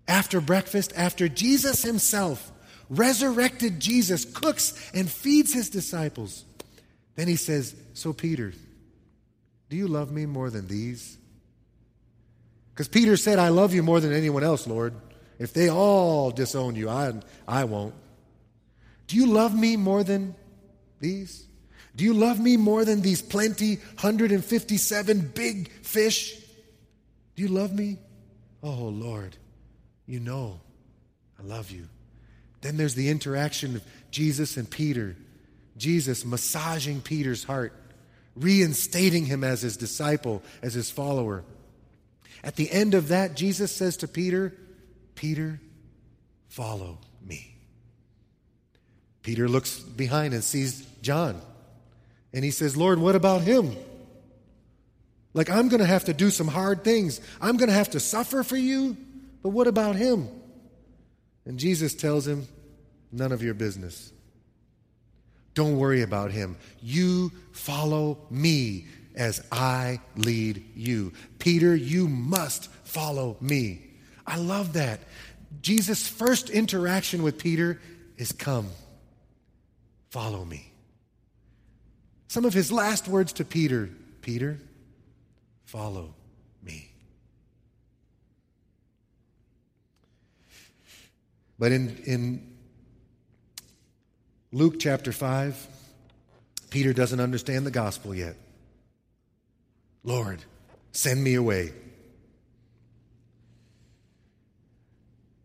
[0.09, 2.51] After breakfast, after Jesus himself
[2.89, 6.45] resurrected Jesus, cooks and feeds his disciples.
[7.17, 8.53] Then he says, So, Peter,
[9.69, 11.19] do you love me more than these?
[12.75, 14.95] Because Peter said, I love you more than anyone else, Lord.
[15.39, 17.12] If they all disown you, I,
[17.47, 17.95] I won't.
[19.07, 20.35] Do you love me more than
[20.99, 21.47] these?
[21.95, 26.37] Do you love me more than these plenty, 157 big fish?
[27.37, 27.99] Do you love me?
[28.61, 29.37] Oh, Lord,
[30.07, 30.61] you know
[31.39, 31.89] I love you.
[32.61, 35.16] Then there's the interaction of Jesus and Peter.
[35.77, 37.72] Jesus massaging Peter's heart,
[38.35, 41.45] reinstating him as his disciple, as his follower.
[42.45, 44.55] At the end of that, Jesus says to Peter,
[45.14, 45.61] Peter,
[46.49, 47.57] follow me.
[49.22, 51.40] Peter looks behind and sees John.
[52.34, 53.74] And he says, Lord, what about him?
[55.32, 57.18] Like, I'm going to have to do some hard things.
[57.40, 58.95] I'm going to have to suffer for you.
[59.42, 60.28] But what about him?
[61.47, 62.47] And Jesus tells him,
[63.11, 64.12] None of your business.
[65.55, 66.57] Don't worry about him.
[66.82, 71.12] You follow me as I lead you.
[71.39, 73.83] Peter, you must follow me.
[74.27, 75.01] I love that.
[75.61, 77.81] Jesus' first interaction with Peter
[78.17, 78.69] is come,
[80.11, 80.71] follow me.
[82.29, 83.91] Some of his last words to Peter
[84.25, 84.59] Peter,
[85.67, 86.15] follow
[86.62, 86.91] me.
[91.59, 92.57] But in, in
[94.51, 95.67] Luke chapter 5,
[96.71, 98.35] Peter doesn't understand the gospel yet.
[100.05, 100.44] Lord,
[100.92, 101.72] send me away.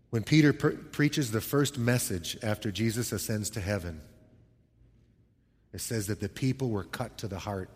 [0.09, 4.01] When Peter pre- preaches the first message after Jesus ascends to heaven,
[5.71, 7.69] it says that the people were cut to the heart.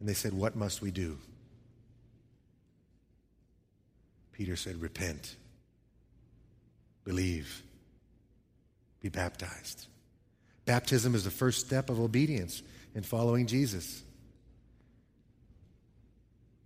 [0.00, 1.18] And they said, What must we do?
[4.32, 5.36] Peter said, Repent.
[7.04, 7.62] Believe.
[9.00, 9.86] Be baptized.
[10.64, 12.62] Baptism is the first step of obedience
[12.94, 14.02] in following Jesus.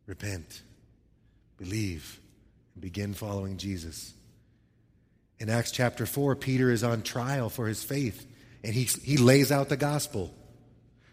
[0.06, 0.62] Repent.
[1.56, 2.20] believe
[2.74, 4.12] and begin following Jesus.
[5.38, 8.26] In Acts chapter 4, Peter is on trial for his faith,
[8.62, 10.32] and he, he lays out the gospel.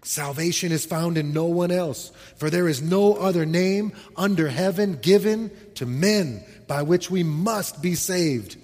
[0.04, 4.98] Salvation is found in no one else, for there is no other name under heaven
[5.02, 8.58] given to men by which we must be saved.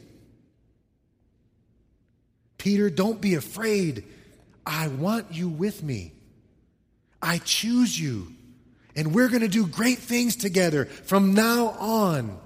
[2.59, 4.03] Peter, don't be afraid.
[4.63, 6.13] I want you with me.
[7.19, 8.33] I choose you.
[8.95, 10.85] And we're going to do great things together.
[10.85, 12.37] From now on,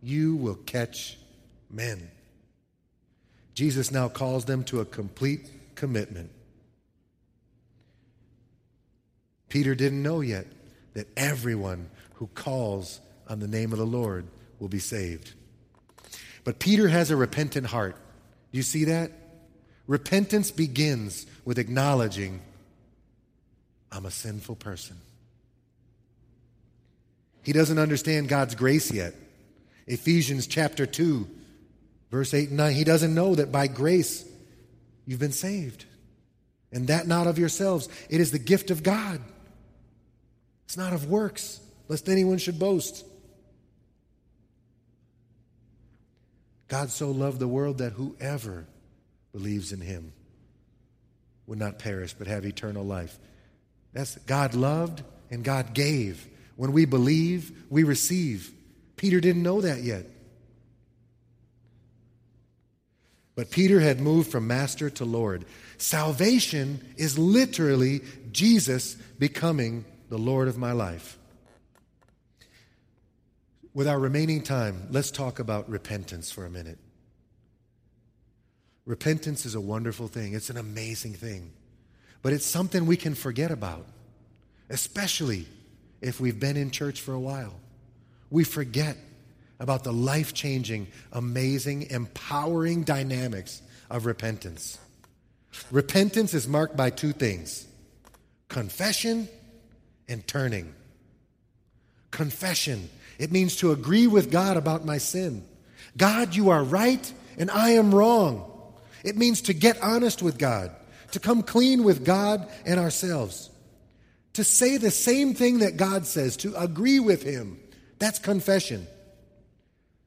[0.00, 1.18] you will catch
[1.70, 2.10] men.
[3.54, 6.30] Jesus now calls them to a complete commitment.
[9.48, 10.46] Peter didn't know yet
[10.92, 14.26] that everyone who calls on the name of the Lord
[14.58, 15.32] will be saved.
[16.44, 17.96] But Peter has a repentant heart.
[18.52, 19.12] Do you see that?
[19.88, 22.40] Repentance begins with acknowledging
[23.90, 24.98] I'm a sinful person.
[27.42, 29.14] He doesn't understand God's grace yet.
[29.86, 31.26] Ephesians chapter 2,
[32.10, 32.74] verse 8 and 9.
[32.74, 34.26] He doesn't know that by grace
[35.06, 35.86] you've been saved.
[36.70, 37.88] And that not of yourselves.
[38.10, 39.22] It is the gift of God.
[40.66, 43.06] It's not of works, lest anyone should boast.
[46.68, 48.66] God so loved the world that whoever
[49.38, 50.12] believes in him
[51.46, 53.16] would not perish but have eternal life.
[53.92, 56.26] That's God loved and God gave.
[56.56, 58.52] When we believe, we receive.
[58.96, 60.06] Peter didn't know that yet.
[63.36, 65.44] But Peter had moved from master to Lord.
[65.76, 68.00] Salvation is literally
[68.32, 71.16] Jesus becoming the Lord of my life.
[73.72, 76.78] With our remaining time, let's talk about repentance for a minute.
[78.88, 81.52] Repentance is a wonderful thing, it's an amazing thing.
[82.22, 83.84] But it's something we can forget about,
[84.70, 85.46] especially
[86.00, 87.52] if we've been in church for a while.
[88.30, 88.96] We forget
[89.60, 93.60] about the life changing, amazing, empowering dynamics
[93.90, 94.78] of repentance.
[95.70, 97.66] Repentance is marked by two things
[98.48, 99.28] confession
[100.08, 100.74] and turning.
[102.10, 105.44] Confession, it means to agree with God about my sin.
[105.94, 108.54] God, you are right and I am wrong.
[109.04, 110.70] It means to get honest with God,
[111.12, 113.50] to come clean with God and ourselves,
[114.34, 117.58] to say the same thing that God says, to agree with Him.
[117.98, 118.86] That's confession.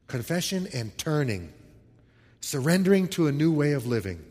[0.08, 1.54] Confession and turning,
[2.42, 4.24] surrendering to a new way of living,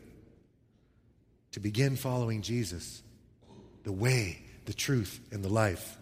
[1.53, 3.01] to begin following Jesus,
[3.83, 5.97] the way, the truth, and the life.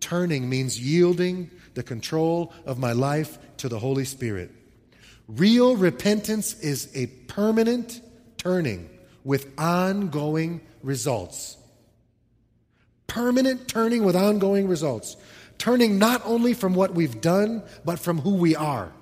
[0.00, 4.50] Turning means yielding the control of my life to the Holy Spirit.
[5.36, 8.00] Real repentance is a permanent
[8.36, 8.90] turning
[9.22, 11.56] with ongoing results.
[13.06, 15.16] Permanent turning with ongoing results.
[15.56, 18.92] Turning not only from what we've done, but from who we are.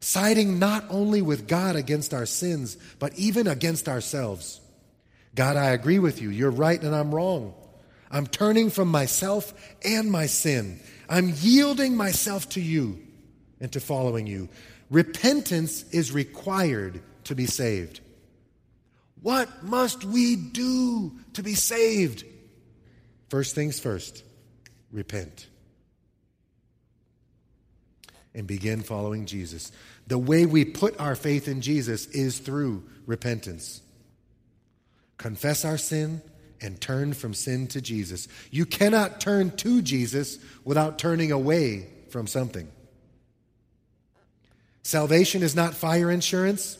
[0.00, 4.60] Siding not only with God against our sins, but even against ourselves.
[5.34, 6.28] God, I agree with you.
[6.28, 7.54] You're right and I'm wrong.
[8.10, 10.78] I'm turning from myself and my sin.
[11.08, 12.98] I'm yielding myself to you
[13.60, 14.48] and to following you.
[14.90, 18.00] Repentance is required to be saved.
[19.22, 22.24] What must we do to be saved?
[23.28, 24.24] First things first,
[24.90, 25.46] repent.
[28.34, 29.72] And begin following Jesus.
[30.06, 33.82] The way we put our faith in Jesus is through repentance.
[35.18, 36.22] Confess our sin
[36.60, 38.28] and turn from sin to Jesus.
[38.50, 42.68] You cannot turn to Jesus without turning away from something.
[44.82, 46.78] Salvation is not fire insurance,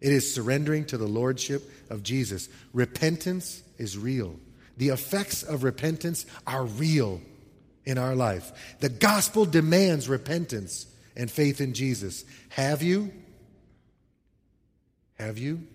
[0.00, 2.48] it is surrendering to the lordship of Jesus.
[2.72, 4.38] Repentance is real.
[4.76, 7.20] The effects of repentance are real
[7.84, 8.76] in our life.
[8.80, 12.24] The gospel demands repentance and faith in Jesus.
[12.50, 13.12] Have you?
[15.18, 15.66] Have you?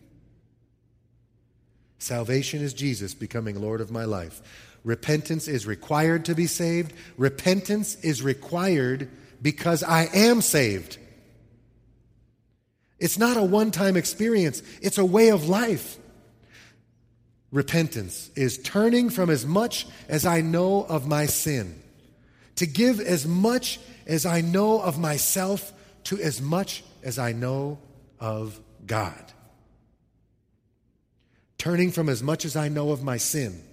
[1.97, 4.41] Salvation is Jesus becoming Lord of my life.
[4.83, 6.93] Repentance is required to be saved.
[7.17, 9.09] Repentance is required
[9.41, 10.97] because I am saved.
[13.01, 15.97] It's not a one time experience, it's a way of life.
[17.51, 21.81] Repentance is turning from as much as I know of my sin,
[22.55, 25.73] to give as much as I know of myself
[26.05, 27.79] to as much as I know
[28.19, 29.33] of God.
[31.57, 33.63] Turning from as much as I know of my sin,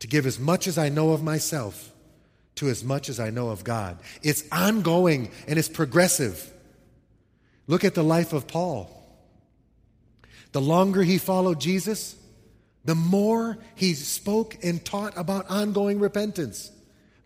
[0.00, 1.92] to give as much as I know of myself
[2.56, 3.98] to as much as I know of God.
[4.22, 6.52] It's ongoing and it's progressive.
[7.66, 8.90] Look at the life of Paul.
[10.52, 12.16] The longer he followed Jesus,
[12.84, 16.70] the more he spoke and taught about ongoing repentance.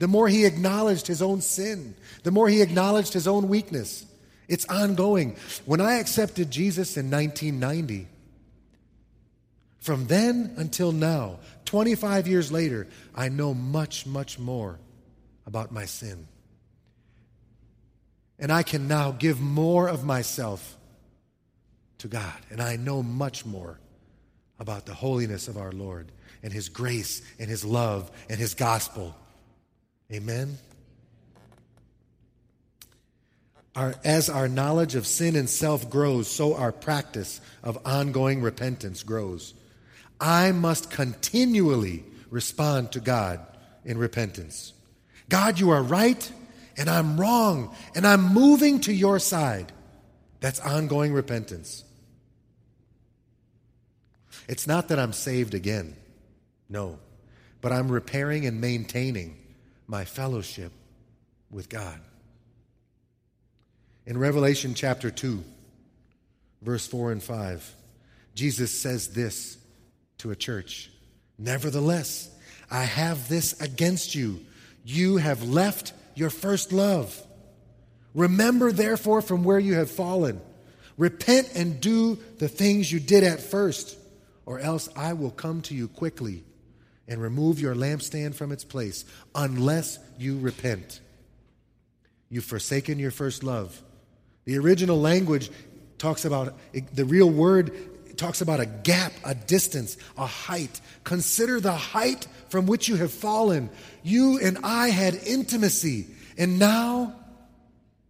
[0.00, 4.06] the more he acknowledged his own sin, the more he acknowledged his own weakness.
[4.48, 5.36] It's ongoing.
[5.66, 8.08] When I accepted Jesus in 1990,
[9.78, 14.78] from then until now, 25 years later, I know much, much more
[15.46, 16.26] about my sin.
[18.40, 20.76] And I can now give more of myself
[21.98, 22.34] to God.
[22.50, 23.78] And I know much more
[24.58, 26.10] about the holiness of our Lord
[26.42, 29.14] and His grace and His love and His gospel.
[30.10, 30.58] Amen.
[33.76, 39.02] Our, as our knowledge of sin and self grows, so our practice of ongoing repentance
[39.02, 39.54] grows.
[40.20, 43.40] I must continually respond to God
[43.84, 44.72] in repentance.
[45.28, 46.30] God, you are right,
[46.80, 49.70] and I'm wrong, and I'm moving to your side.
[50.40, 51.84] That's ongoing repentance.
[54.48, 55.94] It's not that I'm saved again,
[56.70, 56.98] no,
[57.60, 59.36] but I'm repairing and maintaining
[59.86, 60.72] my fellowship
[61.50, 62.00] with God.
[64.06, 65.44] In Revelation chapter 2,
[66.62, 67.74] verse 4 and 5,
[68.34, 69.58] Jesus says this
[70.16, 70.90] to a church
[71.36, 72.34] Nevertheless,
[72.70, 74.40] I have this against you.
[74.82, 77.20] You have left your first love.
[78.14, 80.40] Remember, therefore, from where you have fallen.
[80.96, 83.96] Repent and do the things you did at first,
[84.44, 86.44] or else I will come to you quickly
[87.08, 89.04] and remove your lampstand from its place,
[89.34, 91.00] unless you repent.
[92.28, 93.82] You've forsaken your first love.
[94.44, 95.50] The original language
[95.98, 96.56] talks about
[96.92, 97.72] the real word
[98.20, 100.80] talks about a gap, a distance, a height.
[101.04, 103.70] Consider the height from which you have fallen.
[104.02, 106.06] You and I had intimacy,
[106.36, 107.14] and now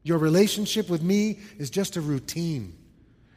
[0.02, 2.76] your relationship with me is just a routine.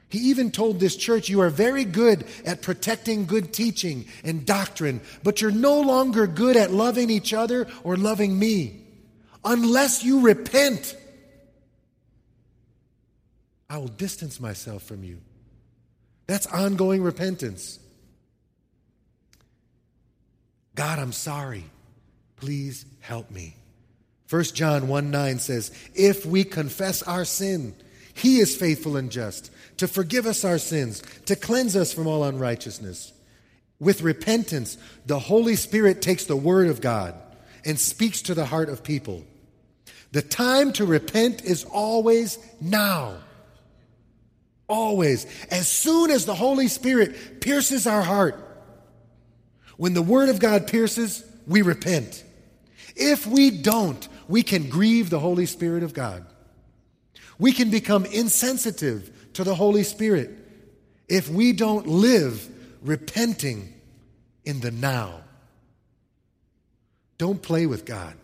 [0.10, 5.02] He even told this church, You are very good at protecting good teaching and doctrine,
[5.24, 8.82] but you're no longer good at loving each other or loving me.
[9.46, 10.96] Unless you repent,
[13.70, 15.20] I will distance myself from you.
[16.28, 17.80] That's ongoing repentance.
[20.76, 21.66] God, I'm sorry.
[22.38, 23.56] Please help me.
[24.30, 27.76] 1 John 1 9 says, If we confess our sin,
[28.14, 32.24] he is faithful and just to forgive us our sins, to cleanse us from all
[32.24, 33.12] unrighteousness.
[33.80, 37.16] With repentance, the Holy Spirit takes the Word of God
[37.66, 39.24] and speaks to the heart of people.
[40.12, 43.18] The time to repent is always now.
[44.74, 45.28] Always.
[45.52, 48.36] As soon as the Holy Spirit pierces our heart,
[49.78, 52.24] when the Word of God pierces, we repent.
[52.96, 56.26] If we don't, we can grieve the Holy Spirit of God.
[57.38, 60.32] We can become insensitive to the Holy Spirit
[61.08, 62.50] if we don't live
[62.82, 63.72] repenting
[64.44, 65.22] in the now.
[67.20, 68.16] Don't play with God.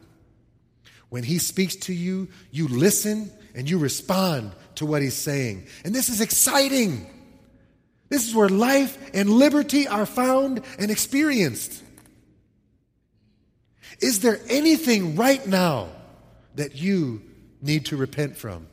[1.10, 5.68] When He speaks to you, you listen and you respond to what He's saying.
[5.86, 7.06] And this is exciting.
[8.10, 11.84] This is where life and liberty are found and experienced.
[14.00, 15.90] Is there anything right now
[16.56, 17.22] that you
[17.62, 18.68] need to repent from?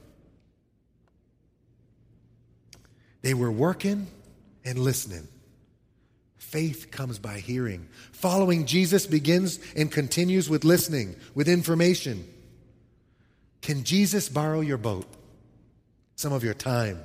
[3.23, 4.07] They were working
[4.65, 5.27] and listening.
[6.37, 7.89] Faith comes by hearing.
[8.13, 12.25] Following Jesus begins and continues with listening, with information.
[13.61, 15.07] Can Jesus borrow your boat?
[16.17, 17.03] Some of your time?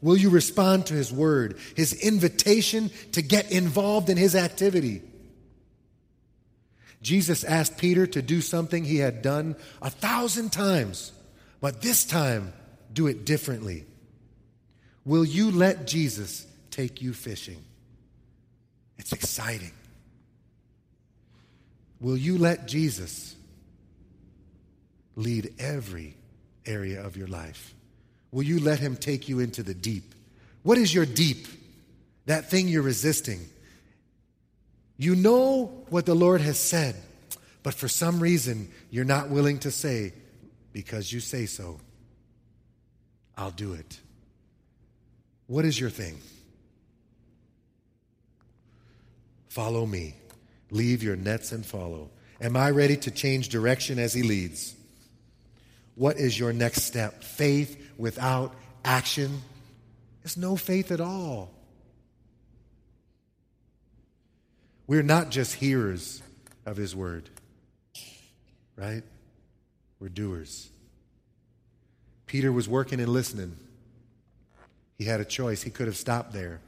[0.00, 5.02] Will you respond to his word, his invitation to get involved in his activity?
[7.02, 11.12] Jesus asked Peter to do something he had done a thousand times,
[11.60, 12.52] but this time
[12.92, 13.84] do it differently.
[15.04, 17.64] Will you let Jesus take you fishing?
[18.98, 19.72] It's exciting.
[22.00, 23.34] Will you let Jesus
[25.16, 26.16] lead every
[26.66, 27.74] area of your life?
[28.30, 30.14] Will you let him take you into the deep?
[30.62, 31.46] What is your deep?
[32.26, 33.40] That thing you're resisting.
[34.96, 36.96] You know what the Lord has said,
[37.62, 40.12] but for some reason you're not willing to say,
[40.72, 41.80] because you say so,
[43.36, 44.00] I'll do it.
[45.46, 46.18] What is your thing?
[49.48, 50.14] Follow me.
[50.70, 52.10] Leave your nets and follow.
[52.40, 54.74] Am I ready to change direction as He leads?
[55.98, 57.24] What is your next step?
[57.24, 59.42] Faith without action
[60.22, 61.50] is no faith at all.
[64.86, 66.22] We're not just hearers
[66.64, 67.28] of His word,
[68.76, 69.02] right?
[69.98, 70.70] We're doers.
[72.26, 73.56] Peter was working and listening.
[74.98, 75.62] He had a choice.
[75.62, 76.60] He could have stopped there.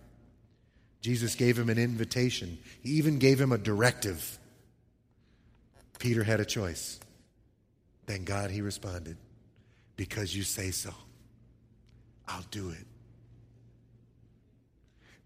[1.03, 4.39] Jesus gave him an invitation, he even gave him a directive.
[6.01, 6.99] Peter had a choice.
[8.11, 9.17] Thank God he responded,
[9.95, 10.93] Because you say so,
[12.27, 12.85] I'll do it.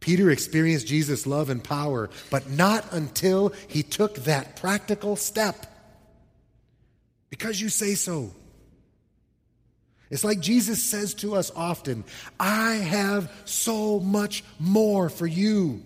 [0.00, 5.64] Peter experienced Jesus' love and power, but not until he took that practical step.
[7.30, 8.34] Because you say so.
[10.10, 12.04] It's like Jesus says to us often
[12.38, 15.82] I have so much more for you,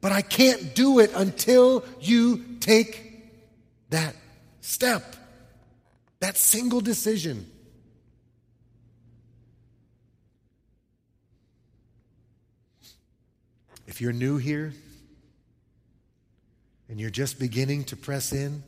[0.00, 3.30] but I can't do it until you take
[3.90, 4.16] that
[4.60, 5.15] step,
[6.20, 7.50] that single decision.
[13.86, 14.72] If you're new here
[16.88, 18.62] and you're just beginning to press in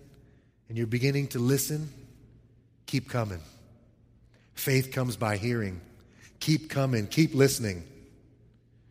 [0.68, 1.90] and you're beginning to listen,
[2.86, 3.40] keep coming.
[4.54, 5.80] Faith comes by hearing.
[6.40, 7.84] Keep coming, keep listening.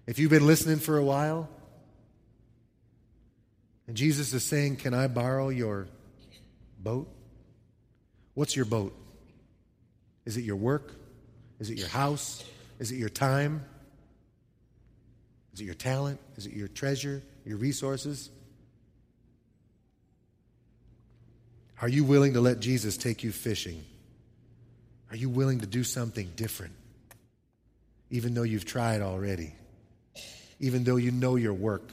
[0.05, 1.49] If you've been listening for a while,
[3.87, 5.87] and Jesus is saying, Can I borrow your
[6.79, 7.09] boat?
[8.37, 8.95] What's your boat?
[10.23, 10.93] Is it your work?
[11.59, 12.43] Is it your house?
[12.77, 13.65] Is it your time?
[15.55, 16.19] Is it your talent?
[16.35, 18.29] Is it your treasure, your resources?
[21.81, 23.83] Are you willing to let Jesus take you fishing?
[25.09, 26.75] Are you willing to do something different?
[28.11, 29.55] Even though you've tried already,
[30.59, 31.89] even though you know your work.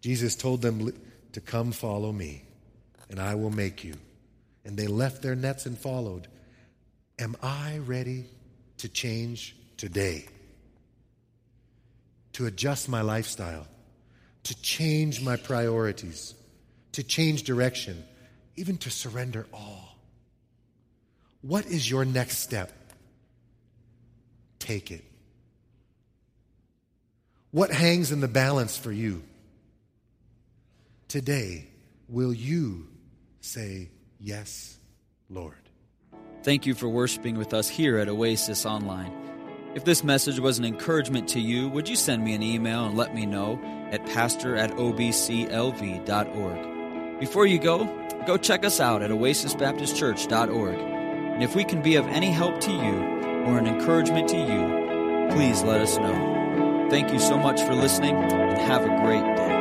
[0.00, 0.90] Jesus told them
[1.32, 2.44] to come follow me,
[3.10, 3.92] and I will make you.
[4.66, 6.28] And they left their nets and followed.
[7.18, 8.26] Am I ready
[8.78, 10.26] to change today?
[12.36, 13.66] to adjust my lifestyle,
[14.42, 16.34] to change my priorities,
[16.92, 18.04] to change direction,
[18.56, 19.96] even to surrender all.
[21.40, 22.70] What is your next step?
[24.58, 25.02] Take it.
[27.52, 29.22] What hangs in the balance for you?
[31.08, 31.68] Today,
[32.06, 32.86] will you
[33.40, 33.88] say,
[34.18, 34.78] Yes,
[35.28, 35.54] Lord?
[36.42, 39.12] Thank you for worshiping with us here at Oasis Online.
[39.74, 42.96] If this message was an encouragement to you, would you send me an email and
[42.96, 43.60] let me know
[43.90, 46.00] at pastor at obclv.org?
[47.20, 47.84] Before you go,
[48.26, 50.78] go check us out at oasisbaptistchurch.org.
[50.78, 52.94] And if we can be of any help to you
[53.44, 56.88] or an encouragement to you, please let us know.
[56.90, 59.55] Thank you so much for listening and have a great day.